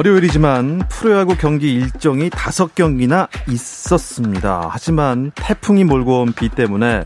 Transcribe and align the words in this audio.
월요일이지만 0.00 0.82
프로야구 0.90 1.38
경기 1.38 1.72
일정이 1.72 2.28
다섯 2.28 2.74
경기나 2.74 3.28
있었습니다. 3.48 4.68
하지만 4.70 5.32
태풍이 5.34 5.84
몰고 5.84 6.20
온 6.20 6.32
비 6.34 6.50
때문에 6.50 7.04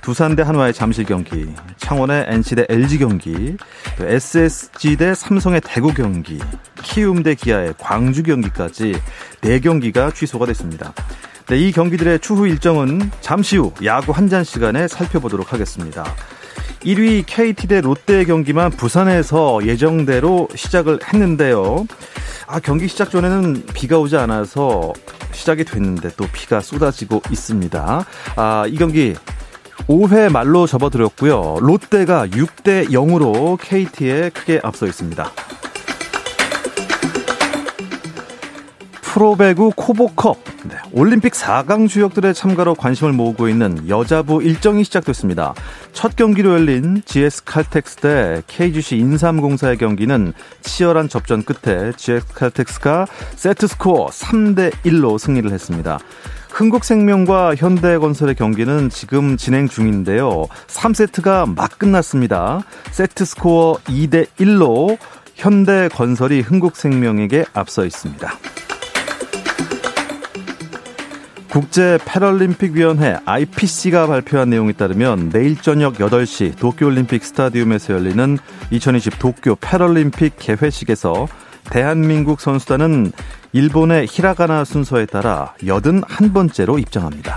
두산 0.00 0.34
대 0.34 0.42
한화의 0.42 0.74
잠실 0.74 1.04
경기, 1.04 1.46
창원의 1.76 2.26
NC 2.28 2.56
대 2.56 2.66
LG 2.68 2.98
경기, 2.98 3.56
SSG 4.00 4.96
대 4.96 5.14
삼성의 5.14 5.60
대구 5.64 5.94
경기, 5.94 6.40
키움 6.82 7.22
대 7.22 7.36
기아의 7.36 7.74
광주 7.78 8.24
경기까지 8.24 8.96
네 9.40 9.60
경기가 9.60 10.10
취소가 10.10 10.44
됐습니다. 10.46 10.92
네, 11.46 11.56
이 11.56 11.70
경기들의 11.70 12.18
추후 12.18 12.48
일정은 12.48 13.12
잠시 13.20 13.58
후 13.58 13.72
야구 13.84 14.10
한 14.10 14.28
잔 14.28 14.42
시간에 14.42 14.88
살펴보도록 14.88 15.52
하겠습니다. 15.52 16.04
1위 16.84 17.24
KT 17.26 17.68
대 17.68 17.80
롯데 17.80 18.24
경기만 18.24 18.70
부산에서 18.70 19.66
예정대로 19.66 20.48
시작을 20.54 21.00
했는데요. 21.02 21.86
아, 22.46 22.60
경기 22.60 22.88
시작 22.88 23.10
전에는 23.10 23.64
비가 23.74 23.98
오지 23.98 24.16
않아서 24.16 24.92
시작이 25.32 25.64
됐는데 25.64 26.10
또 26.16 26.26
비가 26.32 26.60
쏟아지고 26.60 27.22
있습니다. 27.30 28.04
아, 28.36 28.66
이 28.68 28.76
경기 28.76 29.14
5회 29.88 30.30
말로 30.30 30.66
접어들었고요. 30.66 31.56
롯데가 31.60 32.26
6대 32.26 32.90
0으로 32.90 33.58
KT에 33.60 34.30
크게 34.30 34.60
앞서 34.62 34.86
있습니다. 34.86 35.30
프로배구 39.14 39.70
코보컵 39.76 40.38
네, 40.64 40.74
올림픽 40.90 41.34
4강 41.34 41.88
주역들의 41.88 42.34
참가로 42.34 42.74
관심을 42.74 43.12
모으고 43.12 43.48
있는 43.48 43.88
여자부 43.88 44.42
일정이 44.42 44.82
시작됐습니다. 44.82 45.54
첫 45.92 46.16
경기로 46.16 46.54
열린 46.54 47.00
GS 47.04 47.44
칼텍스 47.44 47.96
대 47.98 48.42
KGC 48.48 48.96
인삼공사의 48.96 49.78
경기는 49.78 50.32
치열한 50.62 51.08
접전 51.08 51.44
끝에 51.44 51.92
GS 51.92 52.26
칼텍스가 52.34 53.06
세트 53.36 53.68
스코어 53.68 54.08
3대 54.08 54.72
1로 54.82 55.16
승리를 55.16 55.48
했습니다. 55.48 56.00
흥국생명과 56.50 57.54
현대건설의 57.54 58.34
경기는 58.34 58.90
지금 58.90 59.36
진행 59.36 59.68
중인데요. 59.68 60.46
3세트가 60.66 61.54
막 61.54 61.78
끝났습니다. 61.78 62.64
세트 62.90 63.24
스코어 63.24 63.78
2대 63.84 64.26
1로 64.40 64.98
현대건설이 65.36 66.40
흥국생명에게 66.40 67.44
앞서 67.52 67.84
있습니다. 67.84 68.38
국제 71.54 72.00
패럴림픽 72.04 72.72
위원회 72.72 73.16
IPC가 73.24 74.08
발표한 74.08 74.50
내용에 74.50 74.72
따르면 74.72 75.28
내일 75.28 75.56
저녁 75.56 75.98
8시 75.98 76.58
도쿄 76.58 76.86
올림픽 76.86 77.22
스타디움에서 77.22 77.94
열리는 77.94 78.38
2020 78.72 79.20
도쿄 79.20 79.54
패럴림픽 79.60 80.34
개회식에서 80.36 81.28
대한민국 81.70 82.40
선수단은 82.40 83.12
일본의 83.52 84.08
히라가나 84.10 84.64
순서에 84.64 85.06
따라 85.06 85.54
81번째로 85.60 86.80
입장합니다. 86.80 87.36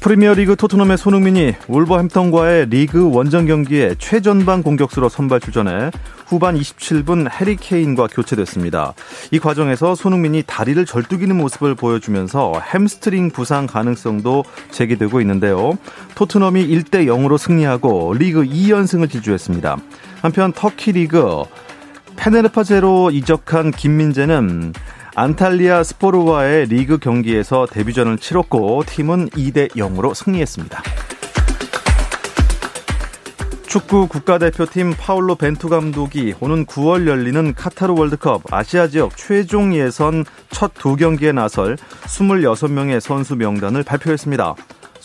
프리미어리그 0.00 0.56
토트넘의 0.56 0.96
손흥민이 0.96 1.54
울버햄턴과의 1.68 2.70
리그 2.70 3.10
원정 3.12 3.44
경기에 3.44 3.96
최전방 3.98 4.62
공격수로 4.62 5.10
선발 5.10 5.40
출전해 5.40 5.90
후반 6.26 6.56
27분 6.56 7.30
해리 7.32 7.56
케인과 7.56 8.08
교체됐습니다. 8.08 8.94
이 9.30 9.38
과정에서 9.38 9.94
손흥민이 9.94 10.42
다리를 10.46 10.84
절뚝이는 10.84 11.36
모습을 11.36 11.74
보여주면서 11.74 12.60
햄스트링 12.60 13.30
부상 13.30 13.66
가능성도 13.66 14.44
제기되고 14.70 15.20
있는데요. 15.20 15.78
토트넘이 16.16 16.66
1대 16.66 17.06
0으로 17.06 17.38
승리하고 17.38 18.14
리그 18.14 18.42
2연승을 18.42 19.10
질주했습니다. 19.10 19.76
한편 20.20 20.52
터키 20.52 20.92
리그 20.92 21.44
페네르파제로 22.16 23.10
이적한 23.12 23.70
김민재는 23.70 24.72
안탈리아 25.14 25.82
스포르와의 25.82 26.66
리그 26.66 26.98
경기에서 26.98 27.66
데뷔전을 27.70 28.18
치렀고 28.18 28.82
팀은 28.86 29.30
2대 29.30 29.70
0으로 29.70 30.14
승리했습니다. 30.14 30.82
축구 33.76 34.06
국가대표팀 34.08 34.94
파울로 34.98 35.34
벤투 35.34 35.68
감독이 35.68 36.32
오는 36.40 36.64
9월 36.64 37.06
열리는 37.06 37.52
카타르 37.52 37.92
월드컵 37.92 38.50
아시아 38.50 38.86
지역 38.86 39.14
최종 39.18 39.74
예선 39.74 40.24
첫 40.48 40.72
두 40.72 40.96
경기에 40.96 41.32
나설 41.32 41.76
26명의 42.06 43.00
선수 43.00 43.36
명단을 43.36 43.82
발표했습니다. 43.82 44.54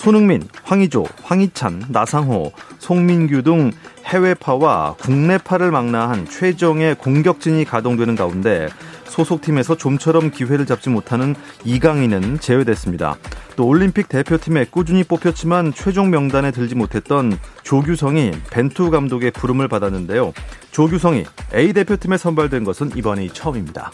손흥민, 0.01 0.41
황희조, 0.63 1.05
황희찬, 1.21 1.85
나상호, 1.89 2.53
송민규 2.79 3.43
등 3.43 3.71
해외파와 4.03 4.95
국내파를 4.99 5.69
망라한 5.69 6.25
최정의 6.25 6.95
공격진이 6.95 7.65
가동되는 7.65 8.15
가운데 8.15 8.67
소속팀에서 9.03 9.77
좀처럼 9.77 10.31
기회를 10.31 10.65
잡지 10.65 10.89
못하는 10.89 11.35
이강인은 11.65 12.39
제외됐습니다. 12.39 13.17
또 13.55 13.67
올림픽 13.67 14.09
대표팀에 14.09 14.65
꾸준히 14.71 15.03
뽑혔지만 15.03 15.71
최종 15.71 16.09
명단에 16.09 16.49
들지 16.49 16.73
못했던 16.73 17.37
조규성이 17.61 18.31
벤투 18.49 18.89
감독의 18.89 19.29
부름을 19.29 19.67
받았는데요. 19.67 20.33
조규성이 20.71 21.25
A 21.53 21.73
대표팀에 21.73 22.17
선발된 22.17 22.63
것은 22.63 22.97
이번이 22.97 23.29
처음입니다. 23.29 23.91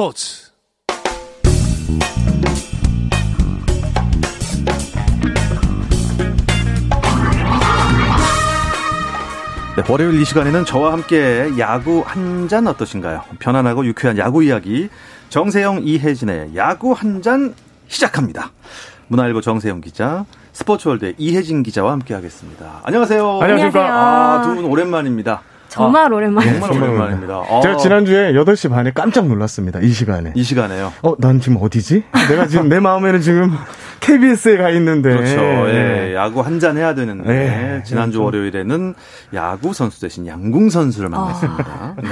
스포츠 0.00 0.50
네, 9.76 9.82
월요일 9.88 10.20
이 10.20 10.24
시간에는 10.24 10.64
저와 10.64 10.92
함께 10.92 11.50
야구 11.58 12.02
한 12.04 12.48
잔 12.48 12.66
어떠신가요? 12.66 13.22
편안하고 13.38 13.84
유쾌한 13.86 14.18
야구 14.18 14.42
이야기 14.42 14.88
정세영 15.28 15.82
이혜진의 15.84 16.56
야구 16.56 16.92
한 16.92 17.22
잔 17.22 17.54
시작합니다. 17.86 18.50
문화일보 19.08 19.40
정세영 19.40 19.80
기자, 19.82 20.24
스포츠월드 20.52 21.14
이혜진 21.18 21.62
기자와 21.62 21.92
함께 21.92 22.14
하겠습니다. 22.14 22.80
안녕하세요. 22.84 23.40
안녕하십니까. 23.40 23.80
아, 23.84 24.42
두 24.42 24.54
분 24.54 24.64
오랜만입니다. 24.64 25.42
정말 25.70 26.12
아, 26.12 26.16
오랜만이에요. 26.16 26.60
정말 26.60 26.82
오랜만입니다. 26.90 27.34
아. 27.48 27.60
제가 27.62 27.76
지난주에 27.76 28.32
8시 28.32 28.68
반에 28.70 28.90
깜짝 28.92 29.26
놀랐습니다. 29.28 29.78
이 29.80 29.88
시간에. 29.90 30.32
이 30.34 30.42
시간에요? 30.42 30.92
어, 31.02 31.14
난 31.18 31.40
지금 31.40 31.58
어디지? 31.62 32.02
내가 32.28 32.46
지금 32.48 32.68
내 32.68 32.80
마음에는 32.80 33.20
지금 33.20 33.52
KBS에 34.00 34.56
가 34.56 34.70
있는데. 34.70 35.10
그렇죠. 35.16 35.40
예, 35.70 36.12
야구 36.14 36.40
한 36.40 36.58
잔 36.60 36.76
해야 36.76 36.94
되는데 36.94 37.26
네. 37.28 37.82
지난주 37.84 38.18
그렇죠. 38.18 38.24
월요일에는 38.38 38.94
야구 39.34 39.72
선수 39.72 40.00
대신 40.00 40.26
양궁 40.26 40.68
선수를 40.70 41.08
만났습니다. 41.08 41.64
아. 41.68 41.94
네. 42.02 42.08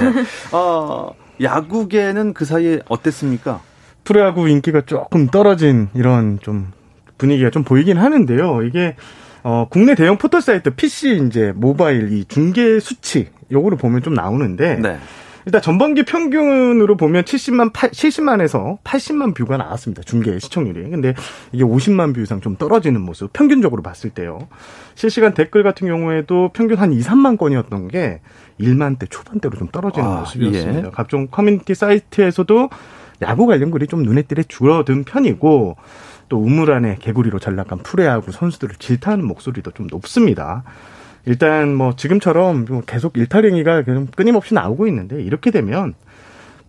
어, 0.53 1.11
야구계는 1.41 2.33
그 2.33 2.45
사이에 2.45 2.79
어땠습니까? 2.87 3.59
프로야구 4.05 4.47
인기가 4.49 4.81
조금 4.85 5.27
떨어진 5.27 5.89
이런 5.93 6.39
좀 6.41 6.71
분위기가 7.17 7.49
좀 7.49 7.63
보이긴 7.63 7.97
하는데요. 7.97 8.63
이게 8.63 8.95
어, 9.43 9.67
국내 9.69 9.95
대형 9.95 10.17
포털 10.17 10.41
사이트 10.41 10.71
PC 10.71 11.25
이제 11.27 11.53
모바일 11.55 12.11
이 12.11 12.25
중계 12.25 12.79
수치 12.79 13.29
요거를 13.51 13.77
보면 13.77 14.01
좀 14.01 14.13
나오는데 14.13 14.75
네. 14.75 14.99
일단 15.45 15.61
전반기 15.61 16.03
평균으로 16.03 16.97
보면 16.97 17.23
70만 17.23 17.71
8, 17.73 17.91
70만에서 17.91 18.81
80만 18.83 19.33
뷰가 19.33 19.57
나왔습니다. 19.57 20.03
중계 20.03 20.37
시청률이. 20.37 20.89
근데 20.89 21.15
이게 21.51 21.63
50만 21.63 22.13
뷰 22.13 22.21
이상 22.21 22.41
좀 22.41 22.55
떨어지는 22.55 23.01
모습 23.01 23.31
평균적으로 23.33 23.81
봤을 23.81 24.09
때요. 24.09 24.47
실시간 24.95 25.33
댓글 25.33 25.63
같은 25.63 25.87
경우에도 25.87 26.51
평균 26.53 26.77
한 26.77 26.93
2, 26.93 26.99
3만 26.99 27.37
건이었던 27.37 27.87
게 27.87 28.21
1만 28.59 28.99
대 28.99 29.07
초반대로 29.07 29.57
좀 29.57 29.69
떨어지는 29.69 30.07
아, 30.07 30.19
모습이었습니다. 30.19 30.87
예. 30.87 30.91
각종 30.91 31.27
커뮤니티 31.27 31.73
사이트에서도 31.73 32.69
야구 33.21 33.47
관련 33.47 33.71
글이 33.71 33.87
좀 33.87 34.03
눈에 34.03 34.21
띄게 34.23 34.43
줄어든 34.43 35.03
편이고 35.03 35.77
또 36.29 36.37
우물 36.37 36.71
안에 36.71 36.97
개구리로 36.99 37.39
전락한 37.39 37.79
프레야구 37.79 38.31
선수들을 38.31 38.75
질타하는 38.75 39.25
목소리도 39.25 39.71
좀 39.71 39.87
높습니다. 39.87 40.63
일단 41.25 41.75
뭐 41.75 41.95
지금처럼 41.95 42.65
계속 42.85 43.17
일탈행위가 43.17 43.83
끊임없이 44.15 44.53
나오고 44.53 44.87
있는데 44.87 45.21
이렇게 45.21 45.51
되면 45.51 45.93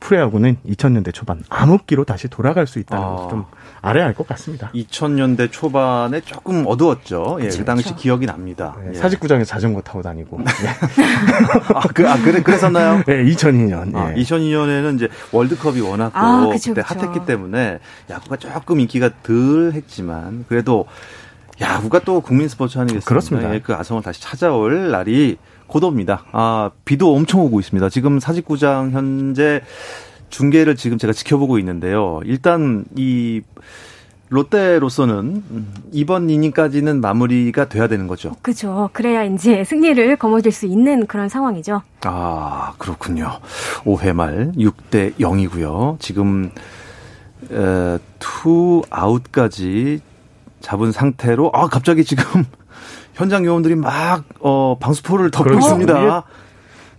프로야구는 0.00 0.56
2000년대 0.66 1.14
초반 1.14 1.42
암흑기로 1.48 2.04
다시 2.04 2.28
돌아갈 2.28 2.66
수 2.66 2.78
있다는 2.78 3.04
아. 3.04 3.08
것을 3.10 3.30
좀 3.30 3.44
알아야 3.82 4.04
할 4.06 4.14
것 4.14 4.26
같습니다. 4.28 4.70
2000년대 4.74 5.50
초반에 5.50 6.20
조금 6.20 6.64
어두웠죠. 6.66 7.38
예, 7.40 7.48
그 7.48 7.64
당시 7.64 7.84
그렇죠. 7.84 7.96
기억이 8.02 8.26
납니다. 8.26 8.76
네, 8.84 8.90
예. 8.90 8.94
사직구장에 8.94 9.44
자전거 9.44 9.80
타고 9.80 10.02
다니고. 10.02 10.40
아, 11.74 11.80
그, 11.94 12.08
아, 12.08 12.16
그래, 12.22 12.42
그랬었나요? 12.42 13.02
네, 13.06 13.24
2002년. 13.24 13.94
아, 13.96 14.12
예. 14.14 14.20
2002년에는 14.22 14.96
이제 14.96 15.08
월드컵이 15.32 15.80
워낙 15.80 16.10
아, 16.14 16.48
그쵸, 16.52 16.74
그때 16.74 16.82
그쵸. 16.82 17.00
핫했기 17.00 17.26
때문에 17.26 17.78
야구가 18.10 18.36
조금 18.36 18.80
인기가 18.80 19.10
덜 19.22 19.72
했지만 19.74 20.44
그래도 20.48 20.86
야구가 21.60 22.00
또 22.00 22.20
국민 22.20 22.48
스포츠 22.48 22.78
아니겠습니까? 22.78 23.08
그렇습니다. 23.08 23.54
예, 23.54 23.60
그 23.60 23.74
아성을 23.74 24.02
다시 24.02 24.20
찾아올 24.20 24.90
날이 24.90 25.38
고도입니다. 25.66 26.24
아, 26.32 26.70
비도 26.84 27.14
엄청 27.14 27.40
오고 27.42 27.60
있습니다. 27.60 27.88
지금 27.90 28.18
사직구장 28.18 28.90
현재 28.90 29.62
중계를 30.30 30.76
지금 30.76 30.96
제가 30.98 31.12
지켜보고 31.12 31.58
있는데요. 31.58 32.20
일단 32.24 32.84
이 32.96 33.42
롯데로서는 34.30 35.42
이번 35.90 36.30
이닝까지는 36.30 37.00
마무리가 37.00 37.68
돼야 37.68 37.88
되는 37.88 38.06
거죠. 38.06 38.36
그렇죠. 38.42 38.88
그래야 38.92 39.24
이제 39.24 39.64
승리를 39.64 40.16
거머쥘 40.16 40.52
수 40.52 40.66
있는 40.66 41.06
그런 41.06 41.28
상황이죠. 41.28 41.82
아, 42.02 42.72
그렇군요. 42.78 43.28
5회 43.84 44.12
말 44.12 44.52
6대 44.56 45.16
0이고요. 45.16 45.98
지금 45.98 46.52
에, 47.50 47.98
투 48.20 48.82
아웃까지 48.88 50.00
잡은 50.60 50.92
상태로 50.92 51.50
아 51.52 51.66
갑자기 51.66 52.04
지금 52.04 52.24
현장 53.14 53.44
요원들이 53.44 53.74
막 53.74 54.22
어, 54.38 54.76
방수포를 54.78 55.32
덮고 55.32 55.50
그렇죠. 55.50 55.66
있습니다. 55.66 56.22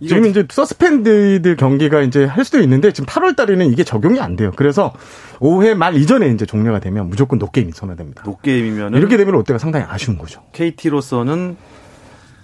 지금 0.08 0.26
이제 0.26 0.46
서스펜디드 0.48 1.56
경기가 1.56 2.02
이제 2.02 2.24
할 2.24 2.44
수도 2.44 2.60
있는데 2.60 2.92
지금 2.92 3.06
8월 3.06 3.36
달에는 3.36 3.70
이게 3.72 3.84
적용이 3.84 4.20
안 4.20 4.36
돼요. 4.36 4.52
그래서 4.56 4.92
5회 5.38 5.74
말 5.74 5.96
이전에 5.96 6.28
이제 6.28 6.46
종료가 6.46 6.80
되면 6.80 7.08
무조건 7.08 7.38
노게임이 7.38 7.72
선언됩니다. 7.72 8.22
노게임이면 8.24 8.94
이렇게 8.94 9.16
되면 9.16 9.32
롯데가 9.32 9.58
상당히 9.58 9.86
아쉬운 9.88 10.18
거죠. 10.18 10.42
KT로서는 10.52 11.56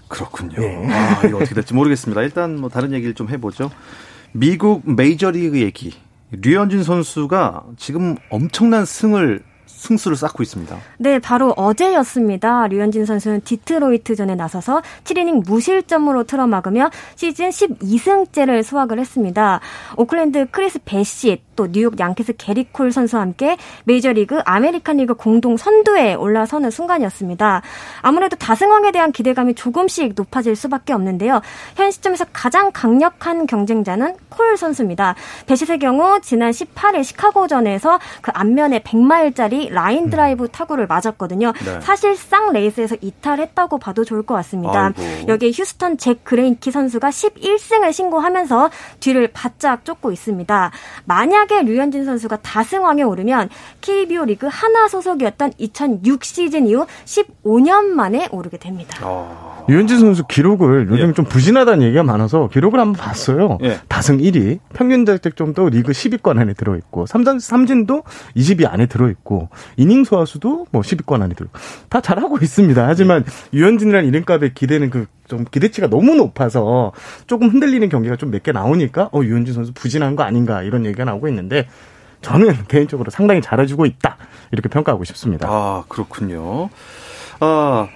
그렇군요. 0.08 0.58
네. 0.58 0.88
아, 0.90 1.26
이거 1.26 1.36
어떻게 1.36 1.54
될지 1.54 1.74
모르겠습니다. 1.74 2.22
일단 2.22 2.58
뭐 2.58 2.68
다른 2.68 2.92
얘기를 2.92 3.14
좀 3.14 3.28
해보죠. 3.28 3.70
미국 4.32 4.82
메이저리그 4.90 5.60
얘기. 5.60 5.94
류현진 6.30 6.82
선수가 6.82 7.64
지금 7.76 8.16
엄청난 8.30 8.84
승을 8.84 9.42
승수를 9.78 10.16
쌓고 10.16 10.42
있습니다. 10.42 10.76
네, 10.98 11.18
바로 11.18 11.52
어제였습니다. 11.56 12.66
류현진 12.66 13.06
선수는 13.06 13.42
디트로이트전에 13.42 14.34
나서서 14.34 14.82
7이닝 15.04 15.46
무실점으로 15.46 16.24
틀어막으며 16.24 16.90
시즌 17.14 17.50
12승째를 17.50 18.62
수확을 18.62 18.98
했습니다. 18.98 19.60
오클랜드 19.96 20.46
크리스 20.50 20.80
배싯 20.84 21.42
또 21.58 21.66
뉴욕 21.72 21.98
양키스 21.98 22.34
게릿 22.36 22.68
콜 22.70 22.92
선수와 22.92 23.20
함께 23.20 23.56
메이저리그 23.82 24.38
아메리칸 24.44 24.98
리그 24.98 25.14
공동 25.14 25.56
선두에 25.56 26.14
올라서는 26.14 26.70
순간이었습니다. 26.70 27.62
아무래도 28.00 28.36
다승왕에 28.36 28.92
대한 28.92 29.10
기대감이 29.10 29.54
조금씩 29.54 30.12
높아질 30.14 30.54
수밖에 30.54 30.92
없는데요. 30.92 31.42
현 31.74 31.90
시점에서 31.90 32.26
가장 32.32 32.70
강력한 32.72 33.48
경쟁자는 33.48 34.14
콜 34.28 34.56
선수입니다. 34.56 35.16
배싯의 35.46 35.80
경우 35.80 36.20
지난 36.22 36.52
18일 36.52 37.02
시카고전에서 37.02 37.98
그 38.22 38.30
안면에 38.32 38.78
100마일짜리 38.84 39.72
라인 39.72 40.04
음. 40.04 40.10
드라이브 40.10 40.46
타구를 40.46 40.86
맞았거든요. 40.86 41.52
네. 41.64 41.80
사실상 41.80 42.52
레이스에서 42.52 42.94
이탈했다고 43.00 43.78
봐도 43.78 44.04
좋을 44.04 44.22
것 44.22 44.34
같습니다. 44.34 44.92
아이고. 44.96 45.26
여기에 45.26 45.50
휴스턴 45.52 45.98
잭 45.98 46.22
그레인키 46.22 46.70
선수가 46.70 47.08
11승을 47.08 47.92
신고하면서 47.92 48.70
뒤를 49.00 49.26
바짝 49.32 49.84
쫓고 49.84 50.12
있습니다. 50.12 50.70
만약에 51.04 51.62
류현진 51.62 52.04
선수가 52.04 52.38
다승왕에 52.38 53.02
오르면 53.02 53.48
KBO 53.80 54.24
리그 54.26 54.48
하나 54.50 54.88
소속이었던 54.88 55.52
2006 55.58 56.24
시즌 56.24 56.66
이후 56.66 56.86
15년 57.04 57.84
만에 57.86 58.28
오르게 58.30 58.58
됩니다. 58.58 58.98
어... 59.02 59.64
류현진 59.68 59.98
선수 59.98 60.26
기록을 60.26 60.88
요즘 60.90 61.10
예. 61.10 61.12
좀 61.12 61.26
부진하다는 61.26 61.86
얘기가 61.86 62.02
많아서 62.02 62.48
기록을 62.48 62.80
한번 62.80 62.94
봤어요. 63.00 63.58
예. 63.62 63.78
다승 63.86 64.16
1위, 64.18 64.60
평균 64.72 65.04
자책점도 65.04 65.68
리그 65.68 65.92
10위권 65.92 66.38
안에 66.38 66.54
들어 66.54 66.74
있고, 66.76 67.04
삼진, 67.04 67.38
삼진도 67.38 68.02
20위 68.34 68.66
안에 68.66 68.86
들어 68.86 69.10
있고, 69.10 69.50
이닝 69.76 70.04
소화수도 70.04 70.66
뭐 70.70 70.80
10위권 70.80 71.20
안에 71.20 71.34
들어. 71.34 71.48
다 71.90 72.00
잘하고 72.00 72.38
있습니다. 72.40 72.86
하지만 72.86 73.24
예. 73.26 73.58
유현진이라는 73.58 74.08
이름값에 74.08 74.52
기대는 74.54 74.88
그 74.88 75.06
좀 75.28 75.44
기대치가 75.50 75.86
너무 75.88 76.14
높아서 76.16 76.92
조금 77.26 77.48
흔들리는 77.50 77.88
경기가 77.88 78.16
좀 78.16 78.30
몇 78.30 78.42
개 78.42 78.52
나오니까 78.52 79.10
어 79.12 79.20
유현진 79.22 79.54
선수 79.54 79.72
부진한 79.72 80.16
거 80.16 80.22
아닌가 80.24 80.62
이런 80.62 80.84
얘기가 80.86 81.04
나오고 81.04 81.28
있는데 81.28 81.68
저는 82.22 82.64
개인적으로 82.68 83.10
상당히 83.10 83.40
잘해주고 83.40 83.86
있다 83.86 84.16
이렇게 84.52 84.68
평가하고 84.68 85.04
싶습니다. 85.04 85.46
아 85.48 85.84
그렇군요. 85.88 86.70
아 87.40 87.88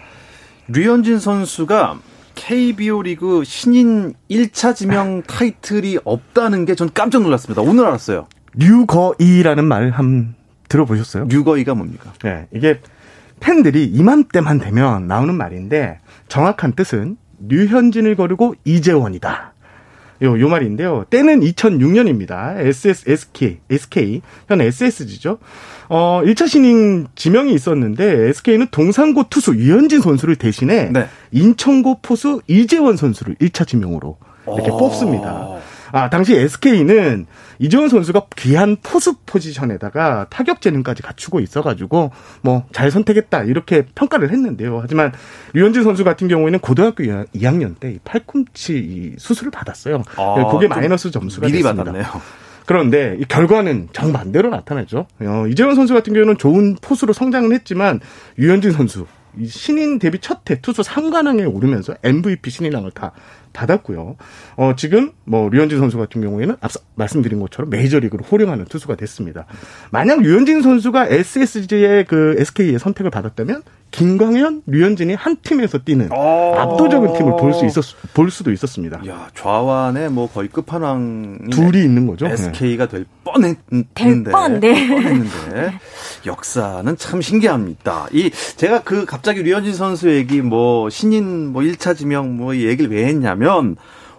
류현진 0.69 1.19
선수가 1.19 1.99
KBO 2.35 3.03
리그 3.03 3.43
신인 3.45 4.15
1차 4.31 4.75
지명 4.75 5.23
타이틀이 5.29 5.99
없다는 6.05 6.65
게 6.65 6.75
전 6.75 6.91
깜짝 6.95 7.23
놀랐습니다. 7.23 7.63
오늘 7.63 7.85
알았어요. 7.87 8.27
류거이라는 8.55 9.65
말 9.65 9.91
한 9.91 10.35
들어보셨어요? 10.69 11.25
류거이가 11.29 11.75
뭡니까? 11.75 12.13
네, 12.23 12.47
이게 12.53 12.81
팬들이 13.41 13.85
이맘때만 13.87 14.59
되면 14.59 15.07
나오는 15.07 15.35
말인데 15.35 16.01
정확한 16.29 16.73
뜻은 16.73 17.17
류현진을 17.49 18.17
거르고 18.17 18.55
이재원이다. 18.65 19.53
요, 20.23 20.39
요 20.39 20.49
말인데요. 20.49 21.05
때는 21.11 21.41
2006년입니다. 21.41 22.57
SS, 22.59 23.11
SK, 23.11 23.59
SK, 23.69 24.23
현 24.49 24.61
SSG죠. 24.61 25.39
어, 25.89 26.23
1차 26.25 26.49
신인 26.49 27.09
지명이 27.17 27.53
있었는데 27.53 28.29
SK는 28.29 28.69
동산고 28.71 29.25
투수 29.29 29.55
유현진 29.57 30.01
선수를 30.01 30.37
대신해 30.37 30.91
네. 30.93 31.09
인천고 31.33 31.99
포수 32.03 32.41
이재원 32.47 32.97
선수를 32.97 33.35
1차 33.37 33.67
지명으로 33.67 34.17
이렇게 34.47 34.71
오. 34.71 34.79
뽑습니다. 34.79 35.49
아, 35.93 36.11
당시 36.11 36.35
SK는 36.35 37.27
이재원 37.59 37.89
선수가 37.89 38.23
귀한 38.37 38.77
포수 38.83 39.15
포지션에다가 39.27 40.27
타격 40.31 40.61
재능까지 40.61 41.03
갖추고 41.03 41.41
있어가지고 41.41 42.11
뭐 42.41 42.65
잘 42.73 42.91
선택했다 42.91 43.45
이렇게 43.45 43.85
평가를 43.95 44.31
했는데요. 44.31 44.79
하지만 44.83 45.13
류현진 45.53 45.83
선수 45.85 46.03
같은 46.05 46.27
경우에는 46.29 46.59
고등학교 46.61 47.05
2학년 47.05 47.79
때 47.79 47.99
팔꿈치 48.05 49.15
수술을 49.19 49.51
받았어요. 49.51 50.03
아, 50.17 50.49
그게 50.51 50.67
마이너스 50.69 51.11
점수가 51.11 51.47
미리 51.47 51.59
됐습니다. 51.63 51.85
받았네요. 51.85 52.23
그런데 52.67 53.17
이 53.21 53.25
결과는 53.25 53.89
정반대로 53.93 54.49
나타나죠. 54.51 55.07
어, 55.21 55.45
이재원 55.49 55.75
선수 55.75 55.95
같은 55.95 56.13
경우는 56.15 56.39
좋은 56.39 56.77
포수로 56.81 57.13
성장을 57.13 57.53
했지만 57.53 58.01
유현진 58.39 58.71
선수 58.73 59.07
신인 59.47 59.99
데뷔 59.99 60.19
첫 60.19 60.43
해 60.51 60.61
투수 60.61 60.83
3관왕에 60.83 61.53
오르면서 61.53 61.95
MVP 62.03 62.51
신인왕을 62.51 62.91
다 62.93 63.13
받았고요. 63.53 64.17
어, 64.57 64.73
지금 64.77 65.13
뭐 65.25 65.49
류현진 65.49 65.79
선수 65.79 65.99
같은 65.99 66.21
경우에는 66.21 66.57
앞서 66.61 66.81
말씀드린 66.95 67.41
것처럼 67.41 67.71
메이저리그로 67.71 68.25
호령하는 68.25 68.65
투수가 68.67 68.97
됐습니다. 68.97 69.47
만약 69.91 70.21
류현진 70.23 70.63
선수가 70.63 71.09
SSG의 71.09 72.05
그 72.07 72.35
SK의 72.39 72.79
선택을 72.79 73.11
받았다면 73.11 73.63
김광현, 73.91 74.63
류현진이 74.67 75.13
한 75.15 75.37
팀에서 75.43 75.77
뛰는 75.79 76.09
어. 76.13 76.55
압도적인 76.57 77.13
팀을 77.13 77.37
볼 77.37 77.53
수 77.53 77.67
있었 77.67 77.85
볼 78.15 78.31
수도 78.31 78.51
있었습니다. 78.51 79.03
야, 79.07 79.29
좌완에 79.35 80.09
뭐 80.09 80.31
거의 80.31 80.49
끝판왕 80.49 81.51
둘이 81.51 81.83
있는 81.83 82.07
거죠. 82.07 82.27
SK가 82.27 82.89
될 82.89 83.05
뻔했는데 83.25 84.31
뻔, 84.31 84.61
네. 84.61 84.89
뻔했는데 84.89 85.75
역사는 86.25 86.97
참 86.97 87.21
신기합니다. 87.21 88.07
이 88.13 88.31
제가 88.57 88.83
그 88.83 89.05
갑자기 89.05 89.43
류현진 89.43 89.75
선수 89.75 90.09
얘기 90.11 90.41
뭐 90.41 90.89
신인 90.89 91.49
뭐 91.49 91.61
1차 91.63 91.95
지명 91.95 92.37
뭐 92.39 92.57
얘기를 92.57 92.91
왜 92.91 93.05
했냐면 93.05 93.42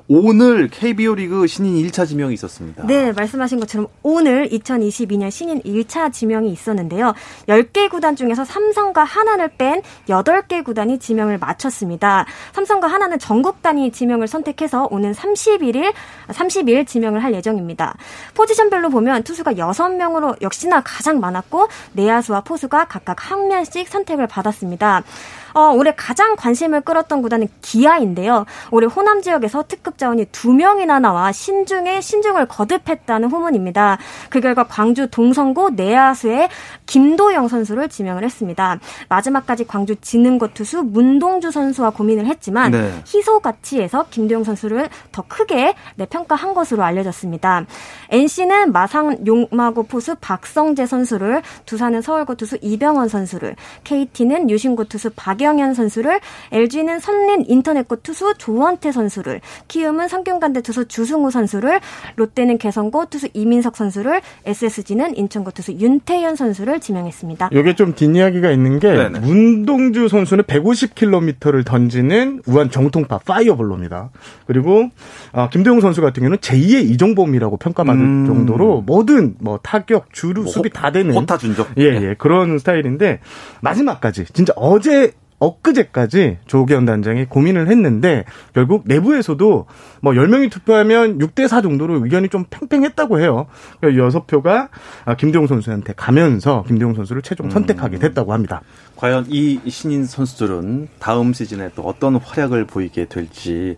오늘 0.10 0.68
KBO 0.68 1.16
리그 1.16 1.48
신인 1.48 1.76
1차 1.88 2.06
지명이 2.06 2.34
있었습니다. 2.34 2.86
네, 2.86 3.14
말씀하신 3.14 3.60
것처럼 3.62 3.88
오늘 4.04 4.50
2022년 4.50 5.32
신인 5.32 5.62
1차 5.62 6.12
지명이 6.12 6.52
있었는데요. 6.52 7.14
10개 7.48 7.90
구단 7.90 8.18
중에서 8.18 8.44
삼성과 8.44 9.06
하나를 9.06 9.52
뺀 9.58 9.82
8개 10.10 10.64
구단이 10.64 11.00
지명을 11.00 11.38
마쳤습니다. 11.38 12.26
삼성과 12.52 12.88
하나는 12.88 13.18
전국 13.18 13.62
단위 13.62 13.92
지명을 13.92 14.28
선택해서 14.28 14.90
오는 14.92 15.14
31일 15.14 15.94
30일 16.28 16.86
지명을 16.86 17.24
할 17.24 17.34
예정입니다. 17.34 17.96
포지션별로 18.34 18.90
보면 18.90 19.24
투수가 19.24 19.54
6명으로 19.54 20.42
역시나 20.42 20.82
가장 20.84 21.22
많았고 21.22 21.70
내야수와 21.94 22.42
포수가 22.42 22.86
각각 22.86 23.32
한 23.32 23.48
명씩 23.48 23.88
선택을 23.88 24.28
받았습니다. 24.28 25.04
어, 25.54 25.72
올해 25.72 25.94
가장 25.96 26.36
관심을 26.36 26.82
끌었던 26.82 27.22
구단은 27.22 27.48
기아인데요. 27.62 28.46
올해 28.72 28.88
호남 28.88 29.22
지역에서 29.22 29.66
특급 29.68 29.98
자원이 29.98 30.26
두 30.32 30.54
명이나 30.54 31.00
나와 31.00 31.32
신중에 31.32 32.02
신중을 32.02 32.48
거듭했다는 32.48 33.30
후문입니다. 33.30 33.98
그 34.30 34.42
결과 34.42 34.64
광주 34.64 35.08
동성고 35.10 35.72
내야수의 35.72 36.50
김도영 36.86 37.48
선수를 37.48 37.90
지명을 37.90 38.24
했습니다. 38.24 38.80
마지막까지 39.10 39.66
광주 39.66 39.96
지능고 39.96 40.54
투수 40.54 40.84
문동주 40.84 41.52
선수와 41.52 41.92
고민을 41.92 42.26
했지만 42.26 42.72
네. 42.72 42.92
희소 43.06 43.40
가치에서 43.40 44.08
김도영 44.10 44.44
선수를 44.44 44.90
더 45.12 45.24
크게 45.28 45.76
내 45.96 46.06
평가한 46.06 46.54
것으로 46.54 46.84
알려졌습니다. 46.84 47.66
NC는 48.10 48.72
마상 48.72 49.18
용마고 49.26 49.84
포수 49.84 50.16
박성재 50.20 50.86
선수를 50.86 51.42
두산은 51.66 52.02
서울고 52.02 52.36
투수 52.36 52.58
이병헌 52.62 53.08
선수를 53.08 53.56
KT는 53.84 54.50
유신고 54.50 54.86
투수 54.86 55.12
박영 55.16 55.43
박영현 55.44 55.74
선수를 55.74 56.22
LG는 56.54 57.00
선린 57.00 57.44
인터넷고 57.48 57.98
투수 57.98 58.34
조원태 58.38 58.94
선수를 58.94 59.42
키움은 59.68 60.08
성균관대 60.08 60.62
투수 60.62 60.86
주승우 60.88 61.32
선수를 61.32 61.82
롯데는 62.16 62.58
개성고 62.58 63.08
투수 63.08 63.28
이민석 63.34 63.76
선수를 63.76 64.22
SSG는 64.46 65.18
인천고 65.18 65.52
투수 65.52 65.74
윤태현 65.74 66.38
선수를 66.38 66.80
지명했습니다. 66.80 67.50
이게 67.52 67.76
좀 67.76 67.94
뒷이야기가 67.94 68.52
있는 68.52 68.80
게 68.80 68.94
네네. 68.94 69.20
문동주 69.20 70.08
선수는 70.08 70.46
150km를 70.46 71.66
던지는 71.66 72.42
우한 72.48 72.72
정통파 72.72 73.20
파이어볼로입니다. 73.20 74.12
그리고 74.48 74.90
어, 75.34 75.50
김대웅 75.50 75.82
선수 75.82 76.02
같은 76.02 76.22
경우는 76.22 76.38
제2의 76.38 76.90
이종범이라고 76.92 77.58
평가받을 77.58 78.02
음. 78.02 78.26
정도로 78.26 78.84
모든 78.86 79.36
뭐 79.42 79.60
타격, 79.62 80.14
주루, 80.14 80.44
뭐 80.44 80.52
수비 80.52 80.70
다 80.70 80.92
되는 80.92 81.14
호타 81.14 81.38
준적 81.38 81.72
예, 81.80 81.84
예 81.84 82.16
그런 82.18 82.58
스타일인데 82.58 83.20
마지막까지 83.62 84.26
진짜 84.32 84.54
어제 84.56 85.12
엊그제까지 85.44 86.38
조계현 86.46 86.86
단장이 86.86 87.26
고민을 87.26 87.70
했는데 87.70 88.26
결국 88.54 88.84
내부에서도 88.86 89.66
뭐 90.02 90.14
10명이 90.14 90.52
투표하면 90.52 91.18
6대 91.20 91.48
4 91.48 91.62
정도로 91.62 92.04
의견이 92.04 92.30
좀 92.30 92.46
팽팽했다고 92.50 93.20
해요. 93.20 93.48
6표가 93.82 94.70
아, 95.06 95.16
김대웅 95.16 95.48
선수한테 95.48 95.94
가면서 95.96 96.64
김대웅 96.68 96.96
선수를 96.96 97.22
최종 97.22 97.50
선택하게 97.50 98.00
됐다고 98.00 98.34
합니다. 98.34 98.62
과연 98.96 99.26
이 99.30 99.60
신인 99.68 100.06
선수들은 100.06 100.88
다음 101.00 101.34
시즌에 101.34 101.72
또 101.76 101.84
어떤 101.84 102.16
활약을 102.16 102.66
보이게 102.66 103.06
될지 103.06 103.78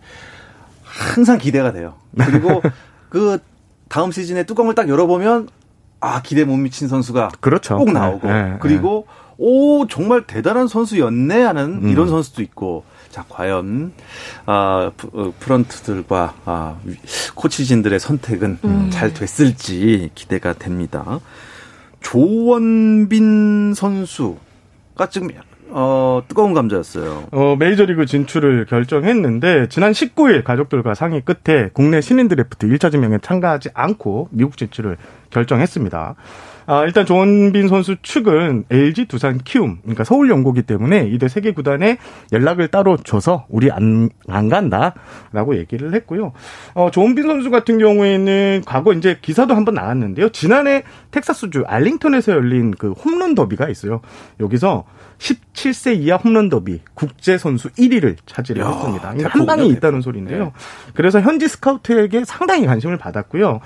항상 0.82 1.38
기대가 1.38 1.72
돼요. 1.72 1.94
그리고 2.16 2.62
그 3.08 3.38
다음 3.88 4.12
시즌에 4.12 4.44
뚜껑을 4.44 4.74
딱 4.74 4.88
열어보면 4.88 5.48
아 6.00 6.22
기대 6.22 6.44
못 6.44 6.56
미친 6.56 6.88
선수가 6.88 7.30
그렇죠. 7.40 7.76
꼭 7.76 7.92
나오고 7.92 8.26
네, 8.28 8.42
네, 8.42 8.56
그리고 8.60 9.06
네. 9.08 9.25
오 9.38 9.86
정말 9.86 10.26
대단한 10.26 10.68
선수였네 10.68 11.42
하는 11.42 11.84
음. 11.84 11.88
이런 11.88 12.08
선수도 12.08 12.42
있고 12.42 12.84
자 13.10 13.24
과연 13.28 13.92
아 14.46 14.90
어, 15.12 15.32
프런트들과 15.38 16.34
아 16.44 16.76
코치진들의 17.34 17.98
선택은 17.98 18.58
음. 18.64 18.90
잘 18.90 19.12
됐을지 19.12 20.10
기대가 20.14 20.52
됩니다. 20.52 21.20
조원빈 22.00 23.74
선수가 23.74 25.08
지금 25.10 25.30
어, 25.68 26.22
뜨거운 26.28 26.54
감자였어요. 26.54 27.24
어, 27.32 27.56
메이저리그 27.58 28.06
진출을 28.06 28.66
결정했는데, 28.66 29.68
지난 29.68 29.92
19일 29.92 30.44
가족들과 30.44 30.94
상의 30.94 31.22
끝에 31.22 31.70
국내 31.72 32.00
신인 32.00 32.28
드래프트 32.28 32.68
1차 32.68 32.90
지명에 32.90 33.18
참가하지 33.20 33.70
않고 33.74 34.28
미국 34.30 34.56
진출을 34.56 34.96
결정했습니다. 35.30 36.14
아, 36.66 36.84
일단 36.84 37.06
조원빈 37.06 37.68
선수 37.68 37.96
측은 38.02 38.64
LG, 38.70 39.06
두산, 39.06 39.38
키움, 39.38 39.78
그러니까 39.82 40.04
서울 40.04 40.28
연고기 40.30 40.62
때문에 40.62 41.06
이들 41.08 41.28
세개 41.28 41.52
구단에 41.52 41.98
연락을 42.32 42.68
따로 42.68 42.96
줘서 42.96 43.46
우리 43.48 43.70
안, 43.70 44.10
안 44.28 44.48
간다라고 44.48 45.56
얘기를 45.56 45.94
했고요. 45.94 46.32
어, 46.74 46.90
조원빈 46.90 47.24
선수 47.24 47.50
같은 47.50 47.78
경우에는 47.78 48.62
과거 48.66 48.92
이제 48.92 49.18
기사도 49.22 49.54
한번 49.54 49.74
나왔는데요. 49.74 50.30
지난해 50.30 50.82
텍사스주 51.12 51.64
알링턴에서 51.66 52.32
열린 52.32 52.72
그 52.72 52.92
홈런 52.92 53.34
더비가 53.34 53.68
있어요. 53.68 54.00
여기서 54.40 54.84
17세 55.18 55.98
이하 56.00 56.16
홈런 56.16 56.48
더비 56.48 56.80
국제 56.94 57.38
선수 57.38 57.70
1위를 57.70 58.16
차지를 58.26 58.62
야, 58.62 58.68
했습니다. 58.68 59.14
한 59.28 59.46
방이 59.46 59.68
있다는 59.68 60.00
소리인데요. 60.00 60.44
네. 60.44 60.50
그래서 60.94 61.20
현지 61.20 61.48
스카우트에게 61.48 62.24
상당히 62.24 62.66
관심을 62.66 62.96
받았고요. 62.96 63.60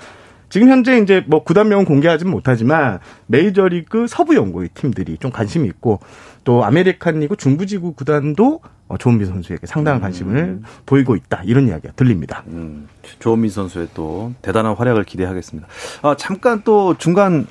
지금 0.51 0.69
현재 0.69 0.97
이제 0.97 1.23
뭐 1.27 1.43
구단명은 1.43 1.85
공개하지는 1.85 2.29
못하지만 2.29 2.99
메이저리그 3.27 4.05
서부 4.07 4.35
연구의 4.35 4.69
팀들이 4.73 5.17
좀 5.17 5.31
관심이 5.31 5.67
있고 5.69 5.99
또 6.43 6.65
아메리칸 6.65 7.21
리그 7.21 7.37
중부지구 7.37 7.93
구단도 7.93 8.59
어, 8.89 8.97
조은미 8.97 9.25
선수에게 9.25 9.65
상당한 9.65 10.01
음. 10.01 10.03
관심을 10.03 10.35
음. 10.37 10.63
보이고 10.85 11.15
있다 11.15 11.41
이런 11.45 11.69
이야기가 11.69 11.93
들립니다. 11.93 12.43
음, 12.47 12.89
조은미 13.19 13.49
선수의 13.49 13.87
또 13.93 14.33
대단한 14.41 14.75
활약을 14.75 15.05
기대하겠습니다. 15.05 15.69
아, 16.01 16.15
잠깐 16.17 16.61
또 16.65 16.97
중간 16.97 17.47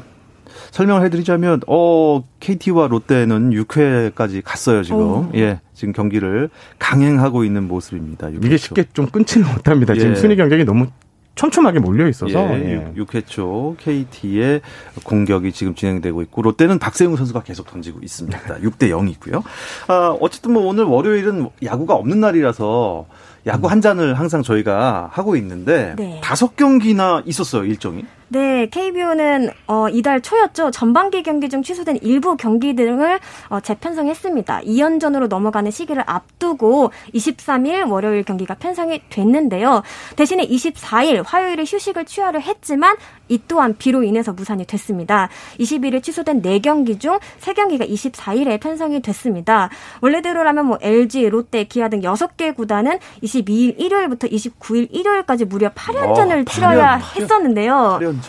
설명을 0.73 1.03
해드리자면 1.07 1.63
어 1.67 2.23
KT와 2.41 2.89
롯데는 2.89 3.51
6회까지 3.51 4.43
갔어요 4.45 4.83
지금. 4.83 5.01
오. 5.01 5.31
예, 5.35 5.61
지금 5.73 5.95
경기를 5.95 6.51
강행하고 6.79 7.45
있는 7.45 7.67
모습입니다. 7.67 8.29
6회 8.29 8.45
이게 8.45 8.57
쉽게 8.59 8.85
좀 8.93 9.07
끊지는 9.07 9.49
못합니다. 9.51 9.95
예. 9.97 10.01
지금 10.01 10.15
순위 10.17 10.37
경쟁이 10.37 10.65
너무 10.65 10.89
촘촘하게 11.35 11.79
몰려 11.79 12.07
있어서 12.09 12.33
예, 12.65 12.93
6회 12.97 13.21
초 13.23 13.77
KT의 13.79 14.61
공격이 15.05 15.53
지금 15.53 15.75
진행되고 15.75 16.21
있고 16.23 16.43
롯데는 16.43 16.79
박세웅 16.79 17.17
선수가 17.17 17.43
계속 17.45 17.67
던지고 17.71 18.01
있습니다. 18.03 18.39
6대 18.59 18.91
0이고요. 18.91 19.43
아, 19.89 20.17
어쨌든 20.21 20.53
뭐 20.53 20.67
오늘 20.67 20.85
월요일은 20.85 21.49
야구가 21.63 21.95
없는 21.95 22.21
날이라서 22.21 23.07
야구 23.47 23.69
한 23.69 23.81
잔을 23.81 24.19
항상 24.19 24.43
저희가 24.43 25.09
하고 25.13 25.35
있는데 25.37 25.95
네. 25.97 26.21
다섯 26.23 26.57
경기나 26.57 27.23
있었어요 27.25 27.65
일정이. 27.65 28.05
네, 28.33 28.67
KBO는 28.67 29.51
어, 29.67 29.89
이달 29.89 30.21
초였죠. 30.21 30.71
전반기 30.71 31.25
경기 31.25 31.49
중 31.49 31.65
취소된 31.65 31.99
일부 32.01 32.37
경기 32.37 32.77
등을 32.77 33.19
어, 33.49 33.59
재편성했습니다. 33.59 34.61
2연전으로 34.61 35.27
넘어가는 35.27 35.69
시기를 35.73 36.05
앞두고 36.07 36.93
23일 37.13 37.91
월요일 37.91 38.23
경기가 38.23 38.55
편성이 38.55 39.03
됐는데요. 39.11 39.83
대신에 40.15 40.47
24일 40.47 41.25
화요일에 41.27 41.65
휴식을 41.67 42.05
취하려 42.05 42.39
했지만 42.39 42.97
이 43.27 43.41
또한 43.49 43.75
비로 43.77 44.05
인해서 44.05 44.33
무산이 44.33 44.65
됐습니다. 44.65 45.29
21일 45.59 46.01
취소된 46.01 46.41
4경기 46.41 47.01
중 47.01 47.19
3경기가 47.41 47.89
24일에 47.91 48.61
편성이 48.61 49.01
됐습니다. 49.03 49.71
원래대로라면 50.03 50.67
뭐 50.67 50.79
LG, 50.81 51.29
롯데, 51.31 51.65
기아 51.65 51.89
등 51.89 52.01
6개 52.01 52.55
구단은 52.55 53.01
22일 53.25 53.75
일요일부터 53.79 54.29
29일 54.29 54.89
일요일까지 54.93 55.47
무려 55.47 55.71
8연전을 55.71 56.43
어, 56.43 56.53
치러야 56.53 56.99
8연, 56.99 57.21
했었는데요. 57.21 57.99
8연. 58.01 58.20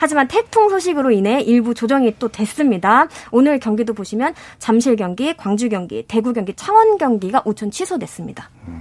하지만 0.00 0.28
태풍 0.28 0.70
소식으로 0.70 1.10
인해 1.10 1.42
일부 1.42 1.74
조정이 1.74 2.14
또 2.18 2.28
됐습니다. 2.28 3.06
오늘 3.30 3.60
경기도 3.60 3.92
보시면 3.92 4.34
잠실 4.58 4.96
경기, 4.96 5.36
광주 5.36 5.68
경기, 5.68 6.04
대구 6.08 6.32
경기, 6.32 6.54
창원 6.54 6.96
경기가 6.96 7.42
오천 7.44 7.70
취소됐습니다. 7.70 8.48
음, 8.66 8.80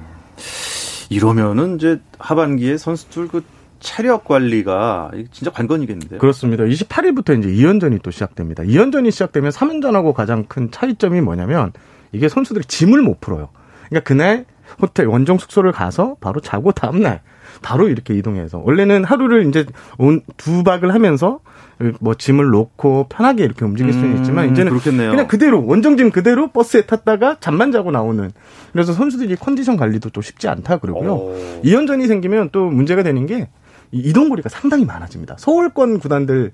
이러면은 1.09 1.75
이제 1.75 1.99
하반기에 2.19 2.77
선수들 2.77 3.27
그 3.27 3.43
체력 3.81 4.23
관리가 4.23 5.11
진짜 5.31 5.51
관건이겠는데요. 5.51 6.19
그렇습니다. 6.19 6.63
28일부터 6.63 7.38
이제 7.38 7.49
2연전이 7.49 8.01
또 8.01 8.11
시작됩니다. 8.11 8.63
2연전이 8.63 9.11
시작되면 9.11 9.51
3연전하고 9.51 10.13
가장 10.13 10.45
큰 10.45 10.71
차이점이 10.71 11.19
뭐냐면 11.19 11.73
이게 12.13 12.29
선수들이 12.29 12.65
짐을 12.65 13.01
못 13.01 13.19
풀어요. 13.19 13.49
그러니까 13.89 14.07
그날 14.07 14.45
호텔 14.81 15.07
원정 15.07 15.38
숙소를 15.38 15.71
가서 15.71 16.15
바로 16.19 16.39
자고 16.39 16.71
다음 16.71 17.01
날 17.01 17.21
바로 17.61 17.89
이렇게 17.89 18.13
이동해서 18.13 18.61
원래는 18.63 19.03
하루를 19.03 19.47
이제 19.47 19.65
두 20.38 20.63
박을 20.63 20.93
하면서 20.93 21.39
뭐 21.99 22.13
짐을 22.13 22.49
놓고 22.49 23.07
편하게 23.09 23.45
이렇게 23.45 23.63
움직일 23.65 23.93
수는 23.93 24.11
음, 24.11 24.17
있지만 24.17 24.51
이제는 24.51 24.71
그렇겠네요. 24.71 25.11
그냥 25.11 25.27
그대로 25.27 25.65
원정짐 25.65 26.11
그대로 26.11 26.49
버스에 26.49 26.81
탔다가 26.81 27.38
잠만 27.39 27.71
자고 27.71 27.91
나오는 27.91 28.31
그래서 28.73 28.91
선수들이 28.93 29.38
컨디션 29.38 29.77
관리도 29.77 30.09
또 30.09 30.21
쉽지 30.21 30.47
않다 30.49 30.77
그러고요. 30.77 31.13
오. 31.13 31.61
이연전이 31.63 32.07
생기면 32.07 32.49
또 32.51 32.65
문제가 32.65 33.03
되는 33.03 33.25
게 33.25 33.47
이동 33.91 34.29
거리가 34.29 34.50
상당히 34.50 34.86
많아집니다. 34.86 35.36
서울권 35.38 36.00
구단들은 36.00 36.51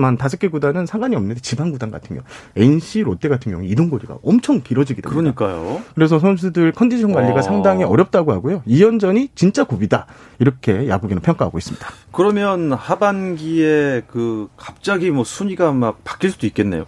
만 0.00 0.16
다섯 0.16 0.38
개 0.38 0.48
구단은 0.48 0.86
상관이 0.86 1.16
없는데 1.16 1.40
지방 1.40 1.70
구단 1.70 1.90
같은 1.90 2.16
경우 2.16 2.22
NC, 2.56 3.02
롯데 3.02 3.28
같은 3.28 3.52
경우 3.52 3.64
이동 3.64 3.90
거리가 3.90 4.18
엄청 4.22 4.62
길어지게 4.62 5.02
됩니다. 5.02 5.34
그러니까요. 5.34 5.82
그래서 5.94 6.18
선수들 6.18 6.72
컨디션 6.72 7.12
관리가 7.12 7.40
어. 7.40 7.42
상당히 7.42 7.84
어렵다고 7.84 8.32
하고요. 8.32 8.62
2연전이 8.66 9.30
진짜 9.34 9.64
고비다. 9.64 10.06
이렇게 10.38 10.88
야구계는 10.88 11.22
평가하고 11.22 11.58
있습니다. 11.58 11.86
그러면 12.12 12.72
하반기에 12.72 14.02
그 14.06 14.48
갑자기 14.56 15.10
뭐 15.10 15.24
순위가 15.24 15.72
막 15.72 16.02
바뀔 16.04 16.30
수도 16.30 16.46
있겠네요. 16.46 16.86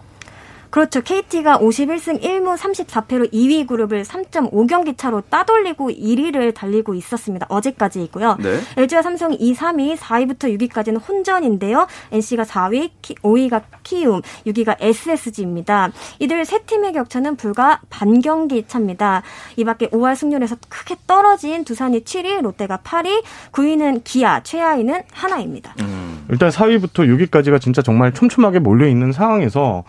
그렇죠. 0.73 1.03
KT가 1.03 1.59
51승 1.59 2.23
1무 2.23 2.57
34패로 2.57 3.31
2위 3.31 3.67
그룹을 3.67 4.05
3.5경기 4.05 4.97
차로 4.97 5.21
따돌리고 5.29 5.91
1위를 5.91 6.55
달리고 6.55 6.95
있었습니다. 6.95 7.45
어제까지이고요. 7.51 8.39
네. 8.41 8.59
LG와 8.79 9.03
삼성이 9.03 9.37
2, 9.37 9.55
3위, 9.55 9.99
4위부터 9.99 10.59
6위까지는 10.59 11.07
혼전인데요. 11.07 11.87
NC가 12.11 12.45
4위, 12.45 12.91
5위가 13.03 13.65
키움, 13.83 14.23
6위가 14.47 14.77
SSG입니다. 14.81 15.93
이들 16.21 16.43
세 16.47 16.61
팀의 16.61 16.95
격차는 16.95 17.37
불과 17.37 17.83
반 17.91 18.23
경기 18.23 18.67
차입니다. 18.67 19.23
이 19.57 19.65
밖에 19.65 19.91
5할 19.91 20.17
승률에서 20.17 20.57
크게 20.71 20.97
떨어진 21.07 21.65
두산이 21.65 22.01
7위, 22.01 22.41
롯데가 22.41 22.79
8위, 22.79 23.23
9위는 23.53 24.05
기아, 24.05 24.43
최하위는 24.43 25.03
하나입니다. 25.13 25.75
음. 25.83 26.25
일단 26.31 26.49
4위부터 26.49 27.31
6위까지가 27.31 27.61
진짜 27.61 27.83
정말 27.83 28.15
촘촘하게 28.15 28.59
몰려 28.59 28.89
있는 28.89 29.13
상황에서 29.13 29.85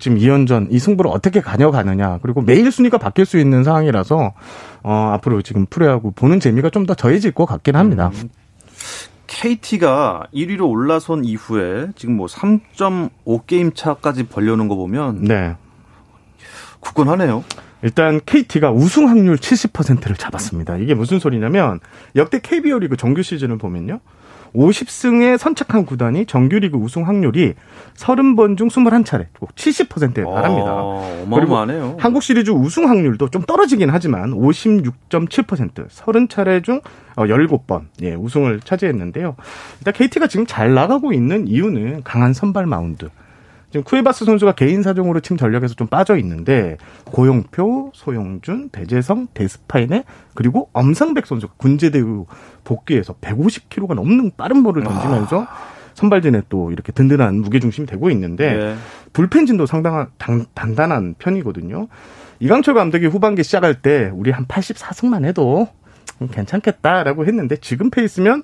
지금 0.00 0.18
2연전 0.18 0.68
이 0.70 0.78
승부를 0.78 1.10
어떻게 1.10 1.40
가져가느냐 1.40 2.18
그리고 2.22 2.42
매일 2.42 2.70
순위가 2.70 2.98
바뀔 2.98 3.24
수 3.24 3.38
있는 3.38 3.64
상황이라서 3.64 4.34
어, 4.82 5.10
앞으로 5.14 5.42
지금 5.42 5.66
프로야구 5.66 6.12
보는 6.12 6.40
재미가 6.40 6.70
좀더 6.70 6.94
더해질 6.94 7.32
것 7.32 7.46
같긴 7.46 7.76
합니다. 7.76 8.10
음. 8.14 8.28
KT가 9.26 10.24
1위로 10.34 10.68
올라선 10.68 11.24
이후에 11.24 11.88
지금 11.94 12.16
뭐 12.16 12.26
3.5게임 12.26 13.74
차까지 13.74 14.24
벌려놓은 14.24 14.68
거 14.68 14.74
보면 14.74 15.22
네. 15.22 15.56
굳건하네요. 16.80 17.44
일단 17.82 18.20
KT가 18.24 18.72
우승 18.72 19.08
확률 19.08 19.36
70%를 19.36 20.16
잡았습니다. 20.16 20.76
이게 20.76 20.94
무슨 20.94 21.18
소리냐면 21.18 21.80
역대 22.16 22.40
KBO 22.40 22.80
리그 22.80 22.96
정규 22.96 23.22
시즌을 23.22 23.56
보면요. 23.58 24.00
50승에 24.54 25.38
선착한 25.38 25.84
구단이 25.84 26.26
정규리그 26.26 26.76
우승 26.76 27.06
확률이 27.06 27.54
30번 27.96 28.56
중 28.56 28.68
21차례, 28.68 29.26
70%에 29.54 30.24
달합니다. 30.24 30.70
아, 30.70 31.22
어마어마하네요. 31.24 31.96
한국 31.98 32.22
시리즈 32.22 32.50
우승 32.50 32.88
확률도 32.88 33.28
좀 33.30 33.42
떨어지긴 33.42 33.90
하지만 33.90 34.32
56.7%, 34.32 35.88
30차례 35.88 36.64
중 36.64 36.80
17번 37.16 37.72
어, 37.72 37.82
예, 38.02 38.14
우승을 38.14 38.60
차지했는데요. 38.60 39.36
일단 39.80 39.94
KT가 39.94 40.26
지금 40.26 40.46
잘 40.46 40.74
나가고 40.74 41.12
있는 41.12 41.46
이유는 41.46 42.02
강한 42.04 42.32
선발 42.32 42.66
마운드. 42.66 43.08
지금 43.70 43.84
쿠에바스 43.84 44.24
선수가 44.24 44.52
개인 44.52 44.82
사정으로 44.82 45.20
팀 45.20 45.36
전력에서 45.36 45.74
좀 45.74 45.86
빠져 45.86 46.16
있는데 46.18 46.76
고용표, 47.04 47.92
소용준, 47.94 48.70
배재성, 48.70 49.28
데스파이네 49.32 50.04
그리고 50.34 50.68
엄상백 50.72 51.26
선수가 51.26 51.54
군제대 51.56 52.00
후 52.00 52.26
복귀해서 52.64 53.14
150km가 53.14 53.94
넘는 53.94 54.32
빠른 54.36 54.62
볼을 54.62 54.82
던지면서 54.82 55.42
아. 55.42 55.80
선발진에 55.94 56.42
또 56.48 56.72
이렇게 56.72 56.92
든든한 56.92 57.36
무게중심이 57.36 57.86
되고 57.86 58.10
있는데 58.10 58.56
네. 58.56 58.76
불펜진도 59.12 59.66
상당한 59.66 60.08
단, 60.18 60.46
단단한 60.54 61.14
편이거든요. 61.18 61.88
이강철 62.40 62.74
감독이 62.74 63.06
후반기 63.06 63.42
시작할 63.44 63.82
때 63.82 64.10
우리 64.14 64.30
한 64.30 64.46
84승만 64.46 65.24
해도 65.24 65.68
괜찮겠다라고 66.32 67.26
했는데 67.26 67.56
지금 67.56 67.90
페이스면 67.90 68.42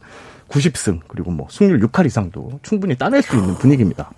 90승 0.48 1.00
그리고 1.08 1.30
뭐 1.30 1.46
승률 1.50 1.80
6할 1.80 2.06
이상도 2.06 2.60
충분히 2.62 2.96
따낼 2.96 3.22
수 3.22 3.36
있는 3.36 3.54
분위기입니다. 3.54 4.10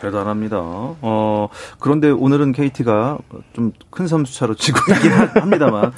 대단합니다. 0.00 0.56
어, 0.60 1.48
그런데 1.80 2.10
오늘은 2.10 2.52
KT가 2.52 3.18
좀 3.54 3.72
큰 3.90 4.06
점수차로 4.06 4.54
지고 4.56 4.78
있긴 4.92 5.10
합니다만, 5.10 5.90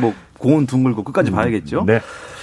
뭐, 0.00 0.12
공은 0.38 0.66
둥글고 0.66 1.04
끝까지 1.04 1.30
음, 1.30 1.34
봐야겠죠? 1.36 1.84
네. 1.86 2.00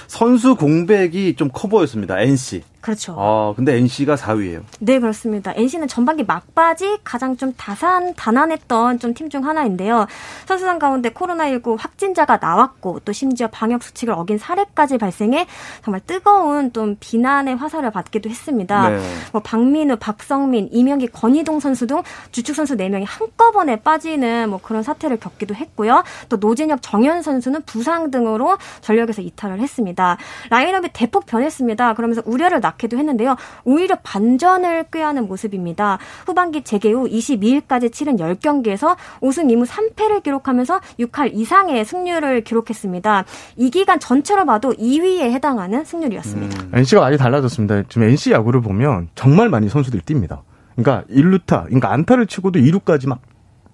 선수 0.08 0.56
공백이 0.56 1.36
좀 1.36 1.48
커 1.52 1.68
보였습니다. 1.68 2.18
NC. 2.20 2.62
그렇죠. 2.84 3.16
아, 3.18 3.54
근데 3.56 3.78
NC가 3.78 4.14
4위예요. 4.14 4.62
네, 4.80 4.98
그렇습니다. 4.98 5.54
NC는 5.56 5.88
전반기 5.88 6.22
막바지 6.22 6.98
가장 7.02 7.34
좀 7.38 7.54
다산 7.56 8.12
단안했던 8.14 8.98
좀 8.98 9.14
팀 9.14 9.30
중 9.30 9.46
하나인데요. 9.46 10.06
선수단 10.44 10.78
가운데 10.78 11.08
코로나19 11.08 11.78
확진자가 11.78 12.36
나왔고 12.36 13.00
또 13.06 13.12
심지어 13.12 13.48
방역 13.48 13.82
수칙을 13.82 14.12
어긴 14.12 14.36
사례까지 14.36 14.98
발생해 14.98 15.46
정말 15.82 16.02
뜨거운 16.06 16.74
좀 16.74 16.96
비난의 17.00 17.56
화살을 17.56 17.90
받기도 17.90 18.28
했습니다. 18.28 18.90
네. 18.90 19.00
뭐 19.32 19.40
박민우, 19.40 19.96
박성민, 19.96 20.68
이명기, 20.70 21.06
권희동 21.06 21.60
선수 21.60 21.86
등 21.86 22.02
주축 22.32 22.54
선수 22.54 22.76
4명이 22.76 23.04
한꺼번에 23.08 23.76
빠지는 23.76 24.50
뭐 24.50 24.60
그런 24.62 24.82
사태를 24.82 25.18
겪기도 25.18 25.54
했고요. 25.54 26.04
또 26.28 26.36
노진혁, 26.36 26.82
정현 26.82 27.22
선수는 27.22 27.62
부상 27.62 28.10
등으로 28.10 28.58
전력에서 28.82 29.22
이탈을 29.22 29.60
했습니다. 29.60 30.18
라인업이 30.50 30.90
대폭 30.92 31.24
변했습니다. 31.24 31.94
그러면서 31.94 32.20
우려를 32.26 32.60
낳 32.60 32.73
낳기도 32.74 32.98
했는데요. 32.98 33.36
오히려 33.64 33.96
반전을 34.02 34.84
꾀하는 34.92 35.26
모습입니다. 35.28 35.98
후반기 36.26 36.62
재개 36.62 36.92
후 36.92 37.08
22일까지 37.08 37.92
치른 37.92 38.16
10경기에서 38.16 38.96
5승 39.20 39.46
2무 39.46 39.66
3패를 39.66 40.22
기록하면서 40.22 40.80
6할 41.00 41.30
이상의 41.32 41.84
승률을 41.84 42.42
기록했습니다. 42.44 43.24
이 43.56 43.70
기간 43.70 43.98
전체로 44.00 44.44
봐도 44.44 44.72
2위에 44.72 45.32
해당하는 45.32 45.84
승률이었습니다. 45.84 46.62
음. 46.62 46.70
NC가 46.74 47.00
많이 47.00 47.16
달라졌습니다. 47.16 47.84
지금 47.88 48.08
NC 48.08 48.32
야구를 48.32 48.60
보면 48.60 49.08
정말 49.14 49.48
많이 49.48 49.68
선수들이 49.68 50.02
뜁니다. 50.02 50.40
그러니까 50.76 51.04
1루타, 51.08 51.66
그러니까 51.66 51.92
안타를 51.92 52.26
치고도 52.26 52.58
2루까지 52.58 53.08
막 53.08 53.20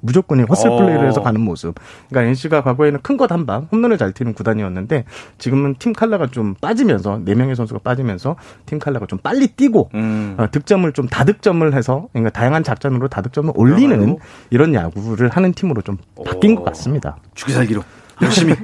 무조건 0.01 0.41
허슬 0.49 0.71
플레이를 0.71 1.07
해서 1.09 1.21
어. 1.21 1.25
가는 1.25 1.41
모습. 1.41 1.75
그러니까 2.09 2.29
NC가 2.31 2.63
과거에는 2.63 3.01
큰 3.03 3.17
것 3.17 3.31
한 3.31 3.47
방, 3.47 3.69
홈런을 3.71 3.97
잘 3.99 4.13
튀는 4.13 4.33
구단이었는데 4.35 5.05
지금은 5.39 5.77
팀 5.79 5.93
칼라가 5.93 6.27
좀 6.27 6.55
빠지면서 6.61 7.21
네 7.25 7.35
명의 7.35 7.55
선수가 7.55 7.81
빠지면서 7.85 8.37
팀 8.67 8.79
칼라가 8.79 9.07
좀 9.07 9.19
빨리 9.19 9.47
뛰고 9.49 9.91
음. 9.95 10.35
어, 10.39 10.51
득점을 10.51 10.91
좀 10.93 11.07
다득점을 11.09 11.73
해서 11.75 12.09
그러니까 12.13 12.31
다양한 12.31 12.65
작전으로 12.65 13.09
다득점을 13.09 13.53
올리는 13.57 14.19
이런 14.51 14.75
야구를 14.75 15.29
하는 15.29 15.53
팀으로 15.53 15.83
좀 15.83 15.99
바뀐 16.25 16.55
것 16.55 16.65
같습니다. 16.65 17.19
죽이살기로 17.35 17.83
열심히 18.23 18.55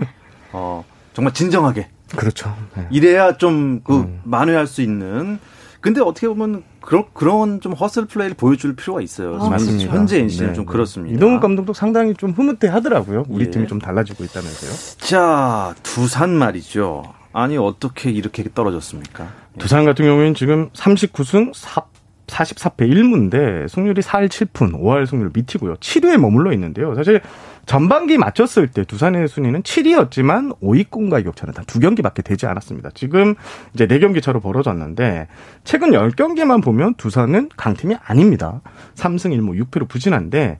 어, 0.52 0.84
정말 1.12 1.32
진정하게. 1.34 1.88
그렇죠. 2.16 2.54
네. 2.76 2.86
이래야 2.90 3.36
좀그 3.36 3.94
음. 3.94 4.20
만회할 4.24 4.66
수 4.66 4.80
있는 4.82 5.38
근데 5.80 6.00
어떻게 6.00 6.26
보면 6.28 6.62
그런 6.86 7.04
그런 7.12 7.60
좀 7.60 7.72
허슬 7.72 8.06
플레이를 8.06 8.36
보여줄 8.36 8.76
필요가 8.76 9.02
있어요. 9.02 9.38
아, 9.40 9.50
맞습니다. 9.50 9.92
현재 9.92 10.20
NC는 10.20 10.48
네, 10.48 10.54
좀 10.54 10.64
네. 10.64 10.72
그렇습니다. 10.72 11.16
이동욱 11.16 11.40
감독도 11.40 11.72
상당히 11.74 12.14
좀 12.14 12.30
흐뭇해 12.30 12.68
하더라고요. 12.68 13.24
우리 13.28 13.46
예. 13.46 13.50
팀이 13.50 13.66
좀 13.66 13.80
달라지고 13.80 14.22
있다면서요. 14.22 14.96
자, 14.98 15.74
두산 15.82 16.30
말이죠. 16.30 17.02
아니 17.32 17.58
어떻게 17.58 18.10
이렇게 18.10 18.44
떨어졌습니까? 18.54 19.28
두산 19.58 19.84
같은 19.84 20.04
경우에는 20.04 20.34
지금 20.34 20.70
39승 20.70 21.52
4 21.54 21.82
44패 22.26 22.78
1무인데 22.78 23.68
승률이 23.68 24.02
4할 24.02 24.28
7푼, 24.28 24.72
5할 24.72 25.06
승률 25.06 25.30
밑이고요. 25.34 25.74
7위에 25.76 26.18
머물러 26.18 26.52
있는데요. 26.52 26.94
사실 26.94 27.20
전반기 27.66 28.16
맞췄을 28.16 28.68
때 28.68 28.84
두산의 28.84 29.26
순위는 29.28 29.62
7위였지만 29.62 30.58
5위권과의 30.60 31.24
격차는 31.24 31.54
단 31.54 31.66
두 31.66 31.80
경기밖에 31.80 32.22
되지 32.22 32.46
않았습니다. 32.46 32.90
지금 32.94 33.34
이제 33.74 33.86
4경기 33.86 34.22
차로 34.22 34.40
벌어졌는데 34.40 35.26
최근 35.64 35.90
10경기만 35.90 36.62
보면 36.62 36.94
두산은 36.94 37.50
강팀이 37.56 37.96
아닙니다. 38.04 38.60
3승 38.94 39.36
1무 39.36 39.62
6패로 39.64 39.88
부진한데 39.88 40.58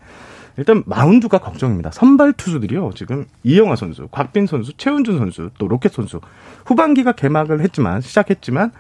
일단 0.59 0.83
마운드가 0.87 1.39
걱정입니다. 1.39 1.91
선발 1.91 2.33
투수들이요. 2.33 2.91
지금 2.95 3.27
이영하 3.45 3.77
선수, 3.77 4.09
곽빈 4.09 4.47
선수, 4.47 4.73
최은준 4.77 5.19
선수, 5.19 5.51
또 5.59 5.69
로켓 5.69 5.93
선수 5.93 6.21
후반기가 6.65 7.13
개막을 7.13 7.61
했지만 7.61 8.01
시작했지만 8.01 8.73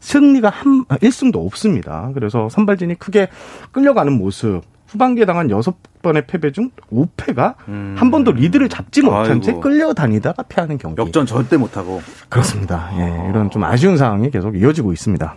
승리가 0.00 0.48
한 0.48 0.84
1승도 0.86 1.44
없습니다. 1.46 2.10
그래서 2.14 2.48
선발진이 2.48 2.96
크게 2.96 3.28
끌려가는 3.72 4.12
모습. 4.12 4.62
후반기에 4.86 5.24
당한 5.24 5.48
6번의 5.48 6.26
패배 6.26 6.52
중 6.52 6.70
5패가 6.92 7.56
음. 7.68 7.96
한 7.98 8.10
번도 8.10 8.32
리드를 8.32 8.68
잡지 8.68 9.02
못한 9.02 9.42
채 9.42 9.52
끌려다니다가 9.54 10.44
패하는 10.44 10.78
경기. 10.78 11.00
역전 11.00 11.26
절대 11.26 11.56
못하고. 11.56 12.00
그렇습니다. 12.28 12.90
예, 12.98 13.28
이런 13.28 13.50
좀 13.50 13.64
아쉬운 13.64 13.96
상황이 13.96 14.30
계속 14.30 14.56
이어지고 14.56 14.92
있습니다. 14.92 15.36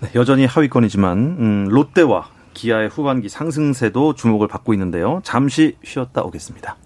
네, 0.00 0.10
여전히 0.14 0.46
하위권이지만 0.46 1.18
음, 1.18 1.68
롯데와 1.70 2.28
기아의 2.54 2.88
후반기 2.88 3.28
상승세도 3.28 4.14
주목을 4.14 4.46
받고 4.46 4.72
있는데요. 4.74 5.20
잠시 5.24 5.76
쉬었다 5.84 6.22
오겠습니다. 6.22 6.76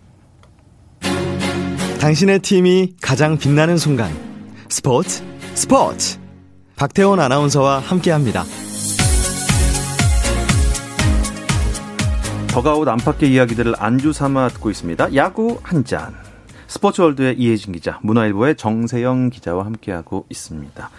당신의 2.01 2.41
팀이 2.41 2.97
가장 3.01 3.37
빛나는 3.39 3.77
순간. 3.77 4.11
스포츠 4.69 5.23
스포츠 5.55 6.19
박태원 6.77 7.21
아나운서와 7.21 7.79
함께합니다. 7.79 8.45
더가웃 12.49 12.87
안팎의 12.89 13.33
이야기들을 13.33 13.75
안주 13.79 14.13
삼아 14.13 14.49
듣고 14.49 14.71
있습니다. 14.71 15.15
야구 15.15 15.59
한 15.63 15.85
잔. 15.85 16.15
스포츠월드의 16.67 17.39
이혜진 17.39 17.73
기자, 17.75 17.99
문화일보의 18.03 18.57
정세영 18.57 19.31
기자와 19.31 19.65
함께하고 19.67 20.27
있습니다. 20.31 20.91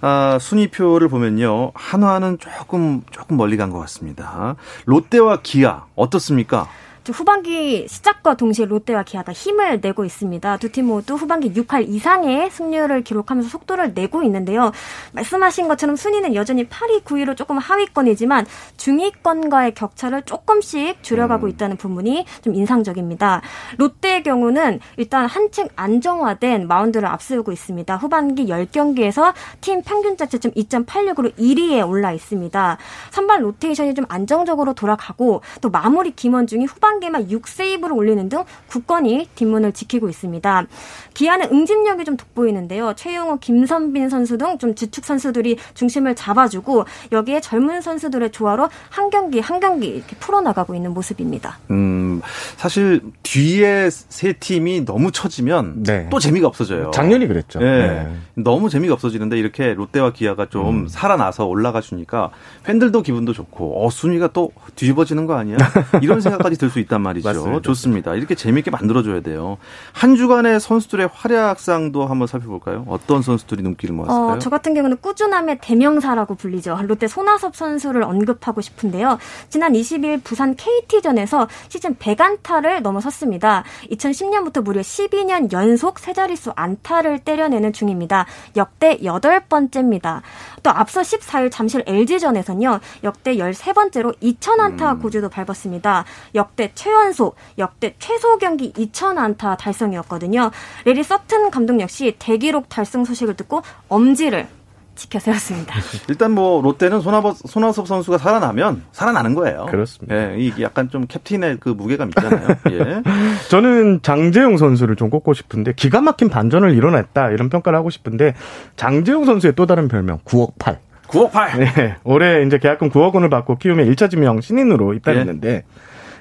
아, 0.00 0.38
순위표를 0.40 1.08
보면요. 1.08 1.70
한화는 1.74 2.38
조금 2.40 3.02
조금 3.12 3.36
멀리 3.36 3.56
간 3.56 3.70
것 3.70 3.78
같습니다. 3.80 4.56
롯데와 4.84 5.38
기아 5.42 5.84
어떻습니까? 5.94 6.68
후반기 7.10 7.86
시작과 7.88 8.36
동시에 8.36 8.66
롯데와 8.66 9.02
기아가 9.02 9.32
힘을 9.32 9.80
내고 9.80 10.04
있습니다. 10.04 10.56
두 10.58 10.72
팀 10.72 10.86
모두 10.86 11.14
후반기 11.14 11.52
6할 11.52 11.86
이상의 11.88 12.50
승률을 12.50 13.02
기록하면서 13.02 13.48
속도를 13.50 13.92
내고 13.94 14.22
있는데요. 14.22 14.72
말씀하신 15.12 15.68
것처럼 15.68 15.96
순위는 15.96 16.34
여전히 16.34 16.66
8위, 16.66 17.02
9위로 17.04 17.36
조금 17.36 17.58
하위권이지만 17.58 18.46
중위권과의 18.78 19.74
격차를 19.74 20.22
조금씩 20.22 21.02
줄여가고 21.02 21.46
음. 21.46 21.50
있다는 21.50 21.76
부분이 21.76 22.24
좀 22.42 22.54
인상적입니다. 22.54 23.42
롯데의 23.76 24.22
경우는 24.22 24.80
일단 24.96 25.26
한층 25.26 25.68
안정화된 25.76 26.66
마운드를 26.66 27.06
앞세우고 27.08 27.52
있습니다. 27.52 27.96
후반기 27.96 28.46
10경기에서 28.46 29.34
팀 29.60 29.82
평균 29.82 30.16
자체점 30.16 30.52
2.86으로 30.52 31.36
1위에 31.36 31.86
올라 31.86 32.12
있습니다. 32.12 32.78
선발 33.10 33.44
로테이션이 33.44 33.94
좀 33.94 34.06
안정적으로 34.08 34.72
돌아가고 34.72 35.42
또 35.60 35.70
마무리 35.70 36.12
김원중이 36.12 36.64
후반 36.64 36.91
후반기만 36.92 37.28
6세이브를 37.28 37.96
올리는 37.96 38.28
등 38.28 38.44
굳건히 38.66 39.28
뒷문을 39.34 39.72
지키고 39.72 40.08
있습니다. 40.08 40.66
기아는 41.14 41.50
응집력이 41.52 42.04
좀 42.04 42.16
돋보이는데요. 42.16 42.94
최용호, 42.96 43.38
김선빈 43.38 44.08
선수 44.08 44.36
등좀 44.38 44.74
주축 44.74 45.04
선수들이 45.04 45.58
중심을 45.74 46.14
잡아주고 46.14 46.84
여기에 47.12 47.40
젊은 47.40 47.80
선수들의 47.80 48.32
조화로 48.32 48.68
한 48.90 49.10
경기 49.10 49.40
한 49.40 49.60
경기 49.60 49.88
이렇게 49.88 50.16
풀어나가고 50.16 50.74
있는 50.74 50.92
모습입니다. 50.92 51.58
음, 51.70 52.20
사실 52.56 53.00
뒤에 53.22 53.88
세 53.90 54.32
팀이 54.32 54.84
너무 54.84 55.12
처지면 55.12 55.82
네. 55.84 56.08
또 56.10 56.18
재미가 56.18 56.46
없어져요. 56.46 56.90
작년이 56.92 57.26
그랬죠. 57.26 57.58
네. 57.60 57.88
네. 57.88 58.16
너무 58.34 58.68
재미가 58.68 58.94
없어지는데 58.94 59.38
이렇게 59.38 59.74
롯데와 59.74 60.12
기아가 60.12 60.46
좀 60.46 60.82
음. 60.82 60.88
살아나서 60.88 61.46
올라가 61.46 61.80
주니까 61.80 62.30
팬들도 62.64 63.02
기분도 63.02 63.32
좋고 63.32 63.86
어 63.86 63.90
순위가 63.90 64.28
또 64.32 64.50
뒤집어지는 64.76 65.26
거 65.26 65.34
아니야? 65.34 65.56
이런 66.02 66.20
생각까지 66.20 66.58
들 66.58 66.72
수 66.72 66.78
있단 66.82 67.00
말이죠. 67.00 67.28
맞습니다. 67.28 67.62
좋습니다. 67.62 68.14
이렇게 68.14 68.34
재미있게 68.34 68.70
만들어줘야 68.70 69.20
돼요. 69.20 69.58
한 69.92 70.16
주간의 70.16 70.60
선수들의 70.60 71.08
활약상도 71.12 72.06
한번 72.06 72.26
살펴볼까요? 72.28 72.84
어떤 72.88 73.22
선수들이 73.22 73.62
눈길을 73.62 73.94
모았을까요? 73.94 74.36
어, 74.36 74.38
저 74.38 74.50
같은 74.50 74.74
경우는 74.74 74.98
꾸준함의 75.00 75.58
대명사라고 75.60 76.34
불리죠. 76.34 76.78
롯데 76.82 77.06
손아섭 77.06 77.56
선수를 77.56 78.02
언급하고 78.02 78.60
싶은데요. 78.60 79.18
지난 79.48 79.72
20일 79.72 80.22
부산 80.24 80.54
KT전에서 80.56 81.48
시즌 81.68 81.94
100안타를 81.96 82.82
넘어섰습니다. 82.82 83.64
2010년부터 83.90 84.62
무려 84.62 84.80
12년 84.80 85.52
연속 85.52 85.98
세 85.98 86.12
자릿수 86.12 86.52
안타를 86.56 87.20
때려내는 87.20 87.72
중입니다. 87.72 88.26
역대 88.56 88.98
8번째입니다. 88.98 90.22
또 90.62 90.70
앞서 90.70 91.00
14일 91.00 91.50
잠실 91.50 91.82
LG전에서는요. 91.86 92.80
역대 93.04 93.36
13번째로 93.36 94.18
2000안타 94.20 94.96
음. 94.96 94.98
고지도 95.00 95.28
밟았습니다. 95.28 96.04
역대 96.34 96.71
최연소, 96.74 97.34
역대 97.58 97.94
최소 97.98 98.38
경기 98.38 98.72
2000안타 98.72 99.56
달성이었거든요. 99.58 100.50
레리 100.84 101.02
서튼 101.02 101.50
감독 101.50 101.80
역시 101.80 102.16
대기록 102.18 102.68
달성 102.68 103.04
소식을 103.04 103.34
듣고 103.34 103.62
엄지를 103.88 104.46
지켜 104.94 105.18
세웠습니다. 105.18 105.74
일단 106.08 106.32
뭐 106.32 106.60
롯데는 106.62 107.00
손아섭, 107.00 107.36
손아섭 107.38 107.88
선수가 107.88 108.18
살아나면 108.18 108.82
살아나는 108.92 109.34
거예요. 109.34 109.66
그렇습니다. 109.70 110.14
예, 110.14 110.36
이게 110.38 110.62
약간 110.62 110.90
좀 110.90 111.06
캡틴의 111.06 111.58
그 111.60 111.70
무게감 111.70 112.10
있잖아요. 112.10 112.48
예. 112.70 113.02
저는 113.48 114.00
장재용 114.02 114.56
선수를 114.58 114.96
좀 114.96 115.10
꼽고 115.10 115.32
싶은데 115.32 115.72
기가 115.74 116.00
막힌 116.00 116.28
반전을 116.28 116.74
이뤄냈다 116.74 117.30
이런 117.30 117.48
평가를 117.48 117.78
하고 117.78 117.90
싶은데 117.90 118.34
장재용 118.76 119.24
선수의 119.24 119.54
또 119.56 119.66
다른 119.66 119.88
별명 119.88 120.18
9억 120.24 120.52
8. 120.58 120.78
9억 121.08 121.30
8. 121.32 121.58
네, 121.58 121.96
올해 122.04 122.42
이제 122.42 122.58
계약금 122.58 122.90
9억 122.90 123.14
원을 123.14 123.28
받고 123.28 123.56
키움의 123.56 123.90
1차 123.90 124.10
지명 124.10 124.40
신인으로 124.40 124.94
입단했는데 124.94 125.48
예. 125.48 125.62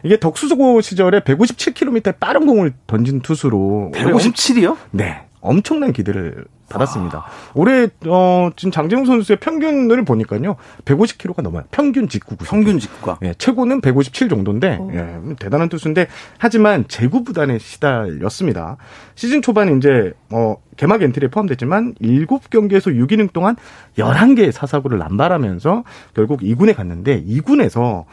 이게 0.04 0.20
덕수고 0.20 0.82
시절에 0.82 1.22
157km 1.22 2.20
빠른 2.20 2.46
공을 2.46 2.74
던진 2.88 3.22
투수로 3.22 3.92
157이요? 3.94 4.78
네. 4.92 5.26
엄청난 5.42 5.92
기대를 5.92 6.46
받았습니다. 6.70 7.18
아. 7.20 7.52
올해 7.54 7.88
어 8.08 8.50
지금 8.56 8.72
장재웅 8.72 9.06
선수의 9.06 9.38
평균을 9.40 10.06
보니까요. 10.06 10.56
150km가 10.86 11.42
넘어요. 11.42 11.64
평균 11.72 12.08
직구 12.08 12.38
구 12.38 12.46
평균 12.46 12.80
직구가. 12.80 13.20
예, 13.24 13.34
최고는 13.38 13.82
157 13.82 14.30
정도인데 14.30 14.80
예, 14.94 15.36
대단한 15.40 15.68
투수인데 15.68 16.08
하지만 16.38 16.86
재구 16.88 17.24
부단에 17.24 17.58
시달렸습니다. 17.60 18.78
시즌 19.16 19.42
초반 19.42 19.78
이제 19.78 20.14
어 20.30 20.56
개막 20.78 21.02
엔트리에 21.02 21.30
포함됐지만 21.30 21.96
7경기에서 21.96 22.96
6이닝 22.96 23.34
동안 23.34 23.56
11개의 23.98 24.52
사사구를 24.52 24.98
남발하면서 25.00 25.84
결국 26.14 26.42
2군에 26.42 26.76
갔는데 26.76 27.24
2군에서 27.26 28.06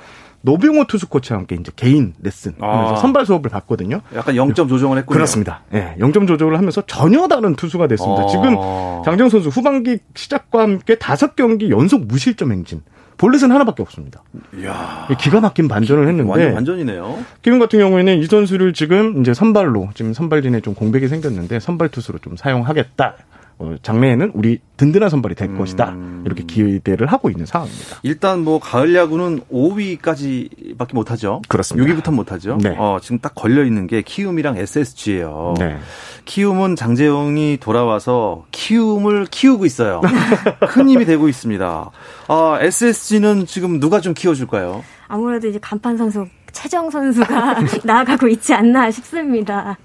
노병호 0.42 0.86
투수 0.86 1.08
코치와 1.08 1.40
함께 1.40 1.56
이제 1.56 1.72
개인 1.74 2.14
레슨 2.22 2.54
하면서 2.60 2.94
아. 2.94 2.96
선발 2.96 3.26
수업을 3.26 3.50
받거든요. 3.50 4.00
약간 4.14 4.34
0점 4.34 4.68
조정을 4.68 4.98
했군요. 4.98 5.14
그렇습니다. 5.14 5.62
예, 5.72 5.78
네, 5.78 5.96
0점 5.98 6.28
조정을 6.28 6.56
하면서 6.56 6.82
전혀 6.86 7.26
다른 7.28 7.54
투수가 7.56 7.88
됐습니다. 7.88 8.22
아. 8.22 8.26
지금 8.26 8.56
장정 9.04 9.28
선수 9.28 9.48
후반기 9.48 9.98
시작과 10.14 10.62
함께 10.62 10.94
다섯 10.96 11.34
경기 11.36 11.70
연속 11.70 12.06
무실점 12.06 12.52
행진. 12.52 12.82
볼넷은 13.18 13.50
하나밖에 13.50 13.82
없습니다. 13.82 14.22
이야. 14.56 15.08
기가 15.18 15.40
막힌 15.40 15.66
반전을 15.66 16.06
했는데 16.06 16.30
완전 16.30 16.54
반전이네요. 16.54 17.18
기분 17.42 17.58
같은 17.58 17.80
경우에는 17.80 18.18
이 18.18 18.26
선수를 18.26 18.72
지금 18.72 19.20
이제 19.20 19.34
선발로 19.34 19.90
지금 19.94 20.14
선발진에 20.14 20.60
좀 20.60 20.74
공백이 20.74 21.08
생겼는데 21.08 21.58
선발 21.58 21.88
투수로 21.88 22.20
좀 22.20 22.36
사용하겠다. 22.36 23.14
어, 23.60 23.74
장래에는 23.82 24.32
우리 24.34 24.60
든든한 24.76 25.10
선발이 25.10 25.34
될 25.34 25.48
음. 25.48 25.58
것이다. 25.58 25.96
이렇게 26.24 26.44
기대를 26.44 27.08
하고 27.08 27.28
있는 27.28 27.44
상황입니다. 27.44 27.98
일단 28.04 28.44
뭐 28.44 28.60
가을 28.60 28.94
야구는 28.94 29.40
5위까지밖에 29.50 30.94
못 30.94 31.10
하죠. 31.10 31.42
그렇습니다. 31.48 31.92
6위부터 31.92 32.12
못 32.12 32.30
하죠. 32.30 32.58
네. 32.62 32.76
어, 32.78 32.98
지금 33.02 33.18
딱 33.18 33.34
걸려 33.34 33.64
있는 33.64 33.88
게 33.88 34.02
키움이랑 34.02 34.56
SSG예요. 34.56 35.54
네. 35.58 35.78
키움은 36.24 36.76
장재영이 36.76 37.58
돌아와서 37.60 38.44
키움을 38.52 39.26
키우고 39.28 39.66
있어요. 39.66 40.02
큰 40.68 40.88
힘이 40.88 41.04
되고 41.04 41.28
있습니다. 41.28 41.90
어, 42.28 42.58
SSG는 42.60 43.46
지금 43.46 43.80
누가 43.80 44.00
좀 44.00 44.14
키워 44.14 44.34
줄까요? 44.34 44.84
아무래도 45.08 45.48
이제 45.48 45.58
간판 45.60 45.96
선수 45.96 46.26
최정 46.52 46.90
선수가 46.90 47.56
나아가고 47.84 48.28
있지 48.28 48.54
않나 48.54 48.90
싶습니다. 48.92 49.78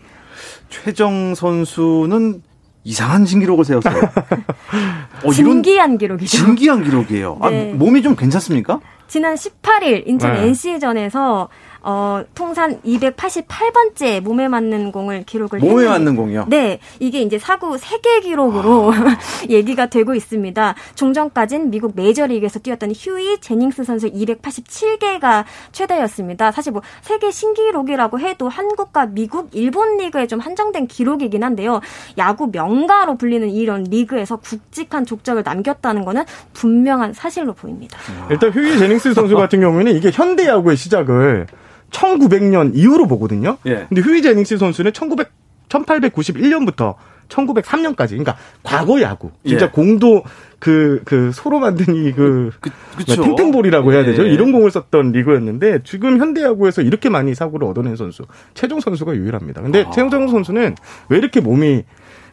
최정 0.70 1.34
선수는 1.36 2.42
이상한 2.84 3.26
신기록을 3.26 3.66
세웠어요. 3.66 4.02
어, 5.24 5.32
진기한 5.32 5.98
기록이죠. 5.98 6.38
진기한 6.38 6.84
기록이에요. 6.84 7.38
아, 7.42 7.50
네. 7.50 7.72
아, 7.72 7.76
몸이 7.76 8.02
좀 8.02 8.16
괜찮습니까? 8.16 8.80
지난 9.08 9.36
18일 9.36 10.08
인천 10.08 10.34
네. 10.34 10.48
NC전에서 10.48 11.50
어, 11.84 12.24
통산 12.34 12.82
288번째 12.82 14.22
몸에 14.22 14.48
맞는 14.48 14.94
공을 14.94 15.24
기록을 15.24 15.60
몸에 15.60 15.70
했는데, 15.70 15.90
맞는 15.90 16.16
공이요? 16.16 16.46
네. 16.48 16.80
이게 17.00 17.22
이제 17.22 17.38
사구 17.38 17.78
세계 17.78 18.22
기록으로 18.22 18.94
아. 18.94 19.18
얘기가 19.50 19.88
되고 19.88 20.16
있습니다. 20.16 20.76
종전까진 20.96 21.70
미국 21.70 21.92
메이저리그에서 21.96 22.60
뛰었던 22.60 22.94
휴이 22.96 23.38
제닝스 23.42 23.84
선수 23.84 24.10
287개가 24.10 25.44
최대였습니다. 25.74 26.54
사실 26.54 26.72
뭐 26.72 26.82
세계 27.02 27.32
신기록이라고 27.32 28.18
해도 28.20 28.48
한국과 28.48 29.08
미국, 29.08 29.50
일본 29.52 29.98
리그에 29.98 30.26
좀 30.28 30.40
한정된 30.40 30.88
기록이긴 30.88 31.44
한데요. 31.44 31.82
야구 32.18 32.48
명가로 32.50 33.18
불리는 33.18 33.50
이런 33.50 33.84
리그에서 33.84 34.38
굵직한 34.38 35.06
족적을 35.06 35.44
남겼다는 35.44 36.06
거는 36.06 36.24
분명한 36.54 37.12
사실로 37.12 37.52
보입니다. 37.52 37.98
일단 38.30 38.52
휴이 38.52 38.78
제닝스 38.78 39.14
선수 39.14 39.36
같은 39.36 39.60
경우에는 39.60 39.94
이게 39.94 40.12
현대 40.14 40.48
야구의 40.48 40.78
시작을 40.78 41.48
1900년 41.94 42.72
이후로 42.76 43.08
보거든요. 43.08 43.58
예. 43.66 43.86
근데 43.88 44.02
휴이 44.02 44.22
제닝스 44.22 44.58
선수는 44.58 44.92
1900 44.92 45.32
1891년부터 45.70 46.96
1903년까지, 47.30 48.10
그러니까 48.10 48.38
과거 48.62 49.02
야구, 49.02 49.32
진짜 49.46 49.66
예. 49.66 49.70
공도 49.70 50.24
그, 50.60 51.02
그, 51.04 51.32
소로 51.34 51.60
만든 51.60 51.96
이 51.96 52.12
그, 52.12 52.52
그뭐 52.60 53.26
탱탱볼이라고 53.26 53.92
해야 53.92 54.04
되죠. 54.04 54.26
예. 54.28 54.32
이런 54.32 54.52
공을 54.52 54.70
썼던 54.72 55.12
리그였는데, 55.14 55.80
지금 55.84 56.20
현대야구에서 56.20 56.82
이렇게 56.82 57.10
많이 57.10 57.34
사고를 57.34 57.68
얻어낸 57.68 57.96
선수, 57.96 58.24
최종 58.54 58.80
선수가 58.80 59.16
유일합니다. 59.16 59.62
근데 59.62 59.84
아. 59.88 59.92
최종 59.92 60.28
선수는 60.28 60.76
왜 61.10 61.18
이렇게 61.18 61.40
몸이, 61.40 61.84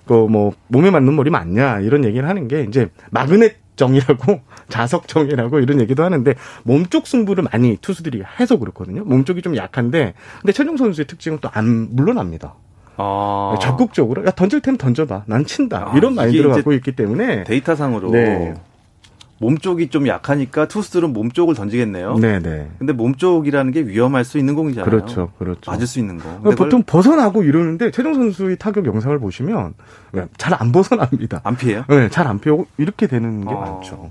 그, 0.06 0.12
뭐, 0.12 0.52
몸에 0.68 0.90
맞는 0.90 1.16
머리 1.16 1.30
맞냐, 1.30 1.80
이런 1.80 2.04
얘기를 2.04 2.28
하는 2.28 2.46
게, 2.46 2.64
이제, 2.68 2.88
마그넷 3.10 3.56
정이라고 3.80 4.40
자석정이라고 4.68 5.58
이런 5.60 5.80
얘기도 5.80 6.04
하는데 6.04 6.34
몸쪽 6.62 7.06
승부를 7.06 7.44
많이 7.50 7.76
투수들이 7.80 8.22
해서 8.38 8.58
그렇거든요. 8.58 9.04
몸쪽이 9.04 9.42
좀 9.42 9.56
약한데 9.56 10.14
근데 10.40 10.52
최종 10.52 10.76
선수의 10.76 11.06
특징은 11.06 11.38
또 11.40 11.50
안 11.52 11.88
물러납니다. 11.96 12.54
아. 12.96 13.58
적극적으로 13.60 14.24
야 14.26 14.30
던질 14.30 14.60
테면 14.60 14.78
던져봐 14.78 15.24
난 15.26 15.44
친다 15.44 15.88
아, 15.90 15.96
이런 15.96 16.14
마인드를 16.14 16.50
갖고 16.50 16.72
있기 16.74 16.92
때문에 16.92 17.44
데이터상으로 17.44 18.10
네. 18.10 18.54
몸 19.42 19.56
쪽이 19.56 19.88
좀 19.88 20.06
약하니까 20.06 20.68
투수들은 20.68 21.14
몸 21.14 21.30
쪽을 21.30 21.54
던지겠네요. 21.54 22.16
네네. 22.18 22.72
근데 22.78 22.92
몸 22.92 23.14
쪽이라는 23.14 23.72
게 23.72 23.80
위험할 23.80 24.22
수 24.22 24.36
있는 24.36 24.54
공이잖아요. 24.54 24.84
그렇죠, 24.90 25.32
그렇죠. 25.38 25.70
맞을 25.70 25.86
수 25.86 25.98
있는 25.98 26.18
거. 26.18 26.24
그러니까 26.42 26.62
보통 26.62 26.82
벗어나고 26.82 27.42
이러는데 27.42 27.90
최종 27.90 28.12
선수의 28.12 28.58
타격 28.58 28.84
영상을 28.84 29.18
보시면 29.18 29.72
잘 30.36 30.52
안 30.60 30.72
벗어납니다. 30.72 31.40
안 31.42 31.56
피해요? 31.56 31.84
네, 31.88 32.10
잘 32.10 32.26
안 32.26 32.38
피하고 32.38 32.66
이렇게 32.76 33.06
되는 33.06 33.46
게 33.46 33.54
어. 33.54 33.58
많죠. 33.60 34.10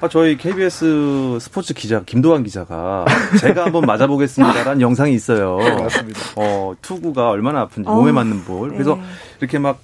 아, 0.00 0.06
저희 0.08 0.36
KBS 0.36 1.38
스포츠 1.40 1.74
기자 1.74 2.04
김도환 2.04 2.44
기자가 2.44 3.04
제가 3.40 3.64
한번 3.64 3.82
맞아보겠습니다라는 3.84 4.78
영상이 4.80 5.12
있어요. 5.12 5.56
맞습니다. 5.56 6.20
어, 6.36 6.72
투구가 6.80 7.30
얼마나 7.30 7.62
아픈지 7.62 7.88
어. 7.90 7.94
몸에 7.96 8.12
맞는 8.12 8.44
볼. 8.44 8.70
그래서 8.70 8.94
네. 8.94 9.02
이렇게 9.40 9.58
막 9.58 9.80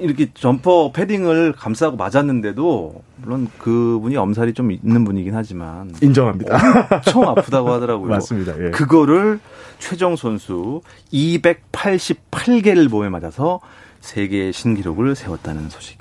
이렇게 0.00 0.30
점퍼 0.34 0.92
패딩을 0.92 1.52
감싸고 1.52 1.96
맞았는데도 1.96 3.02
물론 3.16 3.48
그분이 3.58 4.16
엄살이 4.16 4.52
좀 4.54 4.70
있는 4.70 5.04
분이긴 5.04 5.34
하지만 5.34 5.92
인정합니다. 6.02 6.58
엄청 6.96 7.28
아프다고 7.28 7.70
하더라고요. 7.74 8.08
맞습니다. 8.10 8.52
예. 8.64 8.70
그거를 8.70 9.40
최정 9.78 10.16
선수 10.16 10.80
288개를 11.12 12.88
몸에 12.88 13.08
맞아서 13.08 13.60
세계 14.00 14.52
신기록을 14.52 15.14
세웠다는 15.14 15.68
소식. 15.70 15.98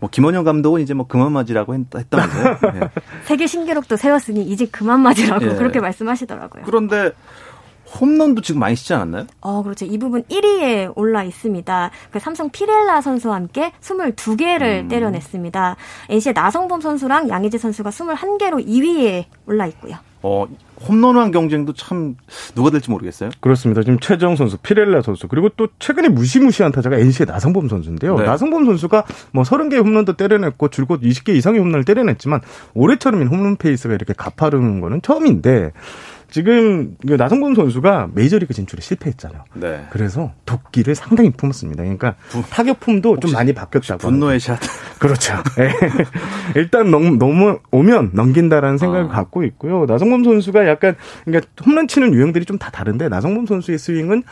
뭐 0.00 0.10
김원영 0.10 0.42
감독은 0.44 0.80
이제 0.80 0.94
뭐 0.94 1.06
그만 1.06 1.30
맞으라고 1.32 1.74
했- 1.74 1.94
했다면서요. 1.94 2.58
예. 2.82 2.88
세계 3.24 3.46
신기록도 3.46 3.96
세웠으니 3.96 4.42
이제 4.42 4.66
그만 4.66 5.00
맞으라고 5.00 5.44
예. 5.44 5.54
그렇게 5.54 5.78
말씀하시더라고요. 5.80 6.64
그런데 6.66 7.12
홈런도 8.00 8.42
지금 8.42 8.60
많이 8.60 8.74
치지 8.74 8.94
않았나요? 8.94 9.26
어, 9.40 9.62
그렇죠. 9.62 9.84
이 9.84 9.98
부분 9.98 10.22
1위에 10.24 10.92
올라 10.96 11.22
있습니다. 11.22 11.90
그 12.10 12.18
삼성 12.18 12.50
피렐라 12.50 13.00
선수와 13.00 13.36
함께 13.36 13.72
22개를 13.80 14.84
음. 14.84 14.88
때려냈습니다. 14.88 15.76
NC의 16.08 16.32
나성범 16.34 16.80
선수랑 16.80 17.28
양의지 17.28 17.58
선수가 17.58 17.90
21개로 17.90 18.66
2위에 18.66 19.24
올라 19.46 19.66
있고요. 19.66 19.96
어, 20.24 20.46
홈런왕 20.88 21.32
경쟁도 21.32 21.72
참 21.74 22.16
누가 22.54 22.70
될지 22.70 22.90
모르겠어요. 22.90 23.30
그렇습니다. 23.40 23.82
지금 23.82 23.98
최정 23.98 24.36
선수, 24.36 24.56
피렐라 24.56 25.02
선수, 25.02 25.26
그리고 25.28 25.48
또 25.50 25.68
최근에 25.78 26.08
무시무시한 26.08 26.70
타자가 26.72 26.96
NC의 26.96 27.26
나성범 27.26 27.68
선수인데요. 27.68 28.16
네. 28.16 28.24
나성범 28.24 28.64
선수가 28.66 29.04
뭐 29.32 29.42
30개의 29.42 29.84
홈런도 29.84 30.14
때려냈고 30.14 30.68
줄곧 30.68 31.00
20개 31.02 31.34
이상의 31.34 31.60
홈런을 31.60 31.84
때려냈지만 31.84 32.40
올해처럼 32.74 33.26
홈런 33.26 33.56
페이스가 33.56 33.94
이렇게 33.94 34.12
가파르는 34.12 34.80
거는 34.80 35.02
처음인데 35.02 35.72
지금 36.32 36.96
그 37.06 37.12
나성범 37.12 37.54
선수가 37.54 38.08
메이저리그 38.14 38.54
진출에 38.54 38.80
실패했잖아요. 38.80 39.44
네. 39.52 39.86
그래서 39.90 40.32
독기를 40.46 40.94
상당히 40.94 41.30
품었습니다. 41.30 41.82
그러니까 41.82 42.14
타격폼도 42.50 43.20
좀 43.20 43.32
많이 43.32 43.52
바뀌었다고. 43.52 43.98
분노의 44.00 44.40
샷. 44.40 44.58
그렇죠. 44.98 45.34
예. 45.58 45.70
일단 46.58 46.90
넘, 46.90 47.18
넘어 47.18 47.58
오면 47.70 48.12
넘긴다라는 48.14 48.78
생각을 48.78 49.04
아. 49.04 49.08
갖고 49.08 49.44
있고요. 49.44 49.84
나성범 49.84 50.24
선수가 50.24 50.66
약간 50.66 50.96
그러니까 51.26 51.50
홈런 51.66 51.86
치는 51.86 52.14
유형들이 52.14 52.46
좀 52.46 52.58
다 52.58 52.70
다른데 52.70 53.08
나성범 53.08 53.46
선수의 53.46 53.78
스윙은 53.78 54.22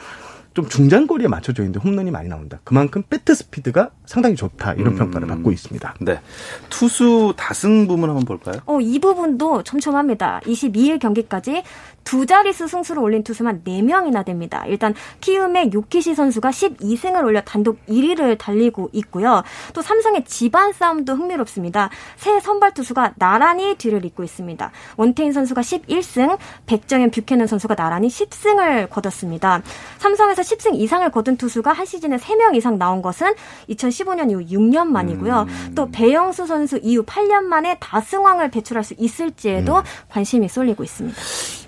좀 0.54 0.68
중장거리에 0.68 1.28
맞춰져 1.28 1.62
있는데 1.62 1.78
홈런이 1.80 2.10
많이 2.10 2.28
나온다. 2.28 2.58
그만큼 2.64 3.02
배트 3.08 3.34
스피드가 3.34 3.90
상당히 4.04 4.34
좋다. 4.34 4.74
이런 4.74 4.94
음. 4.94 4.98
평가를 4.98 5.28
받고 5.28 5.52
있습니다. 5.52 5.94
네. 6.00 6.20
투수 6.68 7.34
다승 7.36 7.86
부분 7.86 8.08
한번 8.08 8.24
볼까요? 8.24 8.56
어, 8.66 8.80
이 8.80 8.98
부분도 8.98 9.62
촘촘합니다. 9.62 10.40
22일 10.44 10.98
경기까지 10.98 11.62
두 12.04 12.26
자릿수 12.26 12.68
승수를 12.68 13.02
올린 13.02 13.22
투수만 13.22 13.62
4명이나 13.64 14.24
됩니다. 14.24 14.64
일단 14.66 14.94
키움의 15.20 15.72
요키시 15.72 16.14
선수가 16.14 16.50
12승을 16.50 17.24
올려 17.24 17.40
단독 17.42 17.78
1위를 17.86 18.38
달리고 18.38 18.90
있고요. 18.92 19.42
또 19.72 19.82
삼성의 19.82 20.24
집안 20.24 20.72
싸움도 20.72 21.14
흥미롭습니다. 21.14 21.90
새 22.16 22.40
선발 22.40 22.74
투수가 22.74 23.14
나란히 23.16 23.74
뒤를 23.76 24.04
잇고 24.04 24.24
있습니다. 24.24 24.70
원태인 24.96 25.32
선수가 25.32 25.60
11승, 25.60 26.38
백정현 26.66 27.10
뷰캐넌 27.10 27.46
선수가 27.46 27.74
나란히 27.74 28.08
10승을 28.08 28.90
거뒀습니다. 28.90 29.62
삼성에서 29.98 30.42
10승 30.42 30.74
이상을 30.74 31.08
거둔 31.10 31.36
투수가 31.36 31.72
한 31.72 31.86
시즌에 31.86 32.16
3명 32.16 32.56
이상 32.56 32.78
나온 32.78 33.02
것은 33.02 33.34
2015년 33.68 34.30
이후 34.30 34.40
6년 34.40 34.86
만이고요. 34.86 35.46
또 35.74 35.90
배영수 35.90 36.46
선수 36.46 36.78
이후 36.82 37.04
8년 37.04 37.42
만에 37.42 37.76
다승왕을 37.78 38.50
배출할 38.50 38.84
수 38.84 38.94
있을지에도 38.98 39.82
관심이 40.08 40.48
쏠리고 40.48 40.82
있습니다. 40.82 41.20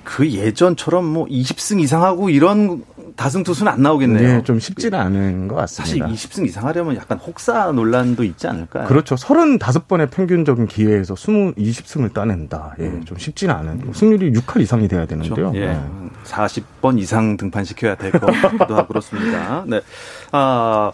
그 0.04 0.21
예전처럼 0.30 1.04
뭐 1.04 1.26
20승 1.26 1.80
이상 1.80 2.02
하고 2.02 2.30
이런 2.30 2.84
다승 3.16 3.42
투수는 3.42 3.70
안 3.70 3.82
나오겠네요. 3.82 4.36
네, 4.38 4.42
좀 4.42 4.58
쉽지는 4.58 4.98
않은 4.98 5.48
것 5.48 5.68
사실 5.68 6.00
같습니다. 6.00 6.08
20승 6.08 6.46
이상 6.46 6.66
하려면 6.66 6.96
약간 6.96 7.18
혹사 7.18 7.72
논란도 7.72 8.24
있지 8.24 8.46
않을까요? 8.46 8.86
그렇죠. 8.86 9.14
35번의 9.16 10.10
평균적인 10.10 10.66
기회에서 10.66 11.14
20, 11.14 11.56
20승을 11.56 12.12
따낸다. 12.12 12.76
예, 12.80 13.00
좀 13.04 13.18
쉽지는 13.18 13.54
않은. 13.54 13.92
승률이 13.92 14.32
6할 14.32 14.60
이상이 14.62 14.88
돼야 14.88 15.06
되는데요. 15.06 15.34
그렇죠? 15.34 15.56
예. 15.58 15.66
네. 15.66 15.80
40번 16.24 16.98
이상 16.98 17.36
등판시켜야 17.36 17.94
될것 17.96 18.20
같기도 18.20 18.76
하고 18.76 18.88
그렇습니다. 18.88 19.64
네. 19.66 19.80
아, 20.30 20.92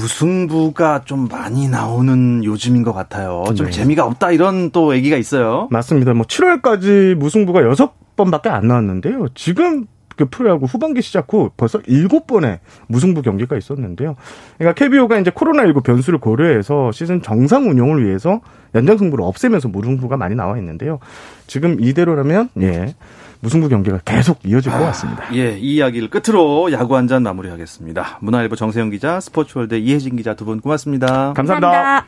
무승부가 0.00 1.02
좀 1.04 1.28
많이 1.28 1.68
나오는 1.68 2.44
요즘인 2.44 2.82
것 2.82 2.92
같아요. 2.92 3.44
좀 3.54 3.66
네. 3.66 3.72
재미가 3.72 4.04
없다 4.04 4.30
이런 4.30 4.70
또 4.70 4.94
얘기가 4.94 5.16
있어요. 5.16 5.68
맞습니다. 5.70 6.14
뭐 6.14 6.26
7월까지 6.26 7.14
무승부가 7.14 7.60
6번밖에 7.62 8.48
안 8.48 8.68
나왔는데요. 8.68 9.28
지금 9.34 9.86
그 10.16 10.26
프로야구 10.26 10.64
후반기 10.64 11.02
시작 11.02 11.32
후 11.32 11.50
벌써 11.56 11.78
7번의 11.80 12.60
무승부 12.86 13.22
경기가 13.22 13.56
있었는데요. 13.56 14.16
그러니까 14.56 14.74
KBO가 14.74 15.18
이제 15.18 15.30
코로나19 15.30 15.82
변수를 15.84 16.18
고려해서 16.18 16.90
시즌 16.92 17.20
정상 17.20 17.68
운영을 17.68 18.04
위해서 18.04 18.40
연장 18.74 18.96
승부를 18.96 19.24
없애면서 19.24 19.68
무승부가 19.68 20.16
많이 20.16 20.34
나와 20.34 20.56
있는데요. 20.58 20.98
지금 21.46 21.78
이대로라면 21.80 22.48
예. 22.62 22.94
무승부 23.46 23.68
경기가 23.68 24.00
계속 24.04 24.40
이어질 24.44 24.72
것 24.72 24.78
같습니다. 24.78 25.22
예, 25.32 25.56
이 25.56 25.76
이야기를 25.76 26.10
끝으로 26.10 26.72
야구 26.72 26.96
한 26.96 27.06
잔 27.06 27.22
마무리하겠습니다. 27.22 28.18
문화일보 28.20 28.56
정세영 28.56 28.90
기자, 28.90 29.20
스포츠월드 29.20 29.76
이혜진 29.76 30.16
기자 30.16 30.34
두 30.34 30.44
분 30.46 30.60
고맙습니다. 30.60 31.32
감사합니다. 31.34 32.06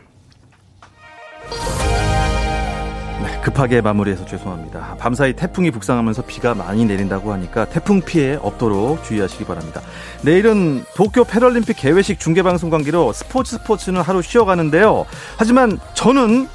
네, 3.23 3.41
급하게 3.41 3.81
마무리해서 3.81 4.27
죄송합니다. 4.27 4.97
밤사이 4.99 5.35
태풍이 5.35 5.71
북상하면서 5.71 6.23
비가 6.23 6.55
많이 6.57 6.85
내린다고 6.85 7.33
하니까 7.33 7.67
태풍 7.67 8.01
피해 8.01 8.37
없도록 8.43 9.05
주의하시기 9.05 9.45
바랍니다. 9.45 9.81
내일은 10.23 10.83
도쿄 10.97 11.23
패럴림픽 11.23 11.77
개회식 11.77 12.19
중계방송 12.19 12.69
관계로 12.71 13.13
스포츠 13.13 13.57
스포츠는 13.59 14.01
하루 14.01 14.23
쉬어가는데요. 14.23 15.07
하지만 15.37 15.79
저는 15.95 16.49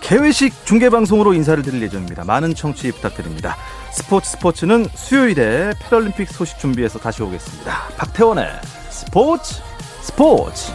개회식 0.00 0.66
중계방송으로 0.66 1.34
인사를 1.34 1.62
드릴 1.62 1.82
예정입니다. 1.82 2.24
많은 2.24 2.54
청취 2.54 2.92
부탁드립니다. 2.92 3.56
스포츠 3.92 4.30
스포츠는 4.30 4.86
수요일에 4.94 5.72
패럴림픽 5.80 6.28
소식 6.30 6.58
준비해서 6.58 6.98
다시 6.98 7.22
오겠습니다. 7.22 7.88
박태원의 7.96 8.46
스포츠 8.90 9.62
스포츠 10.02 10.72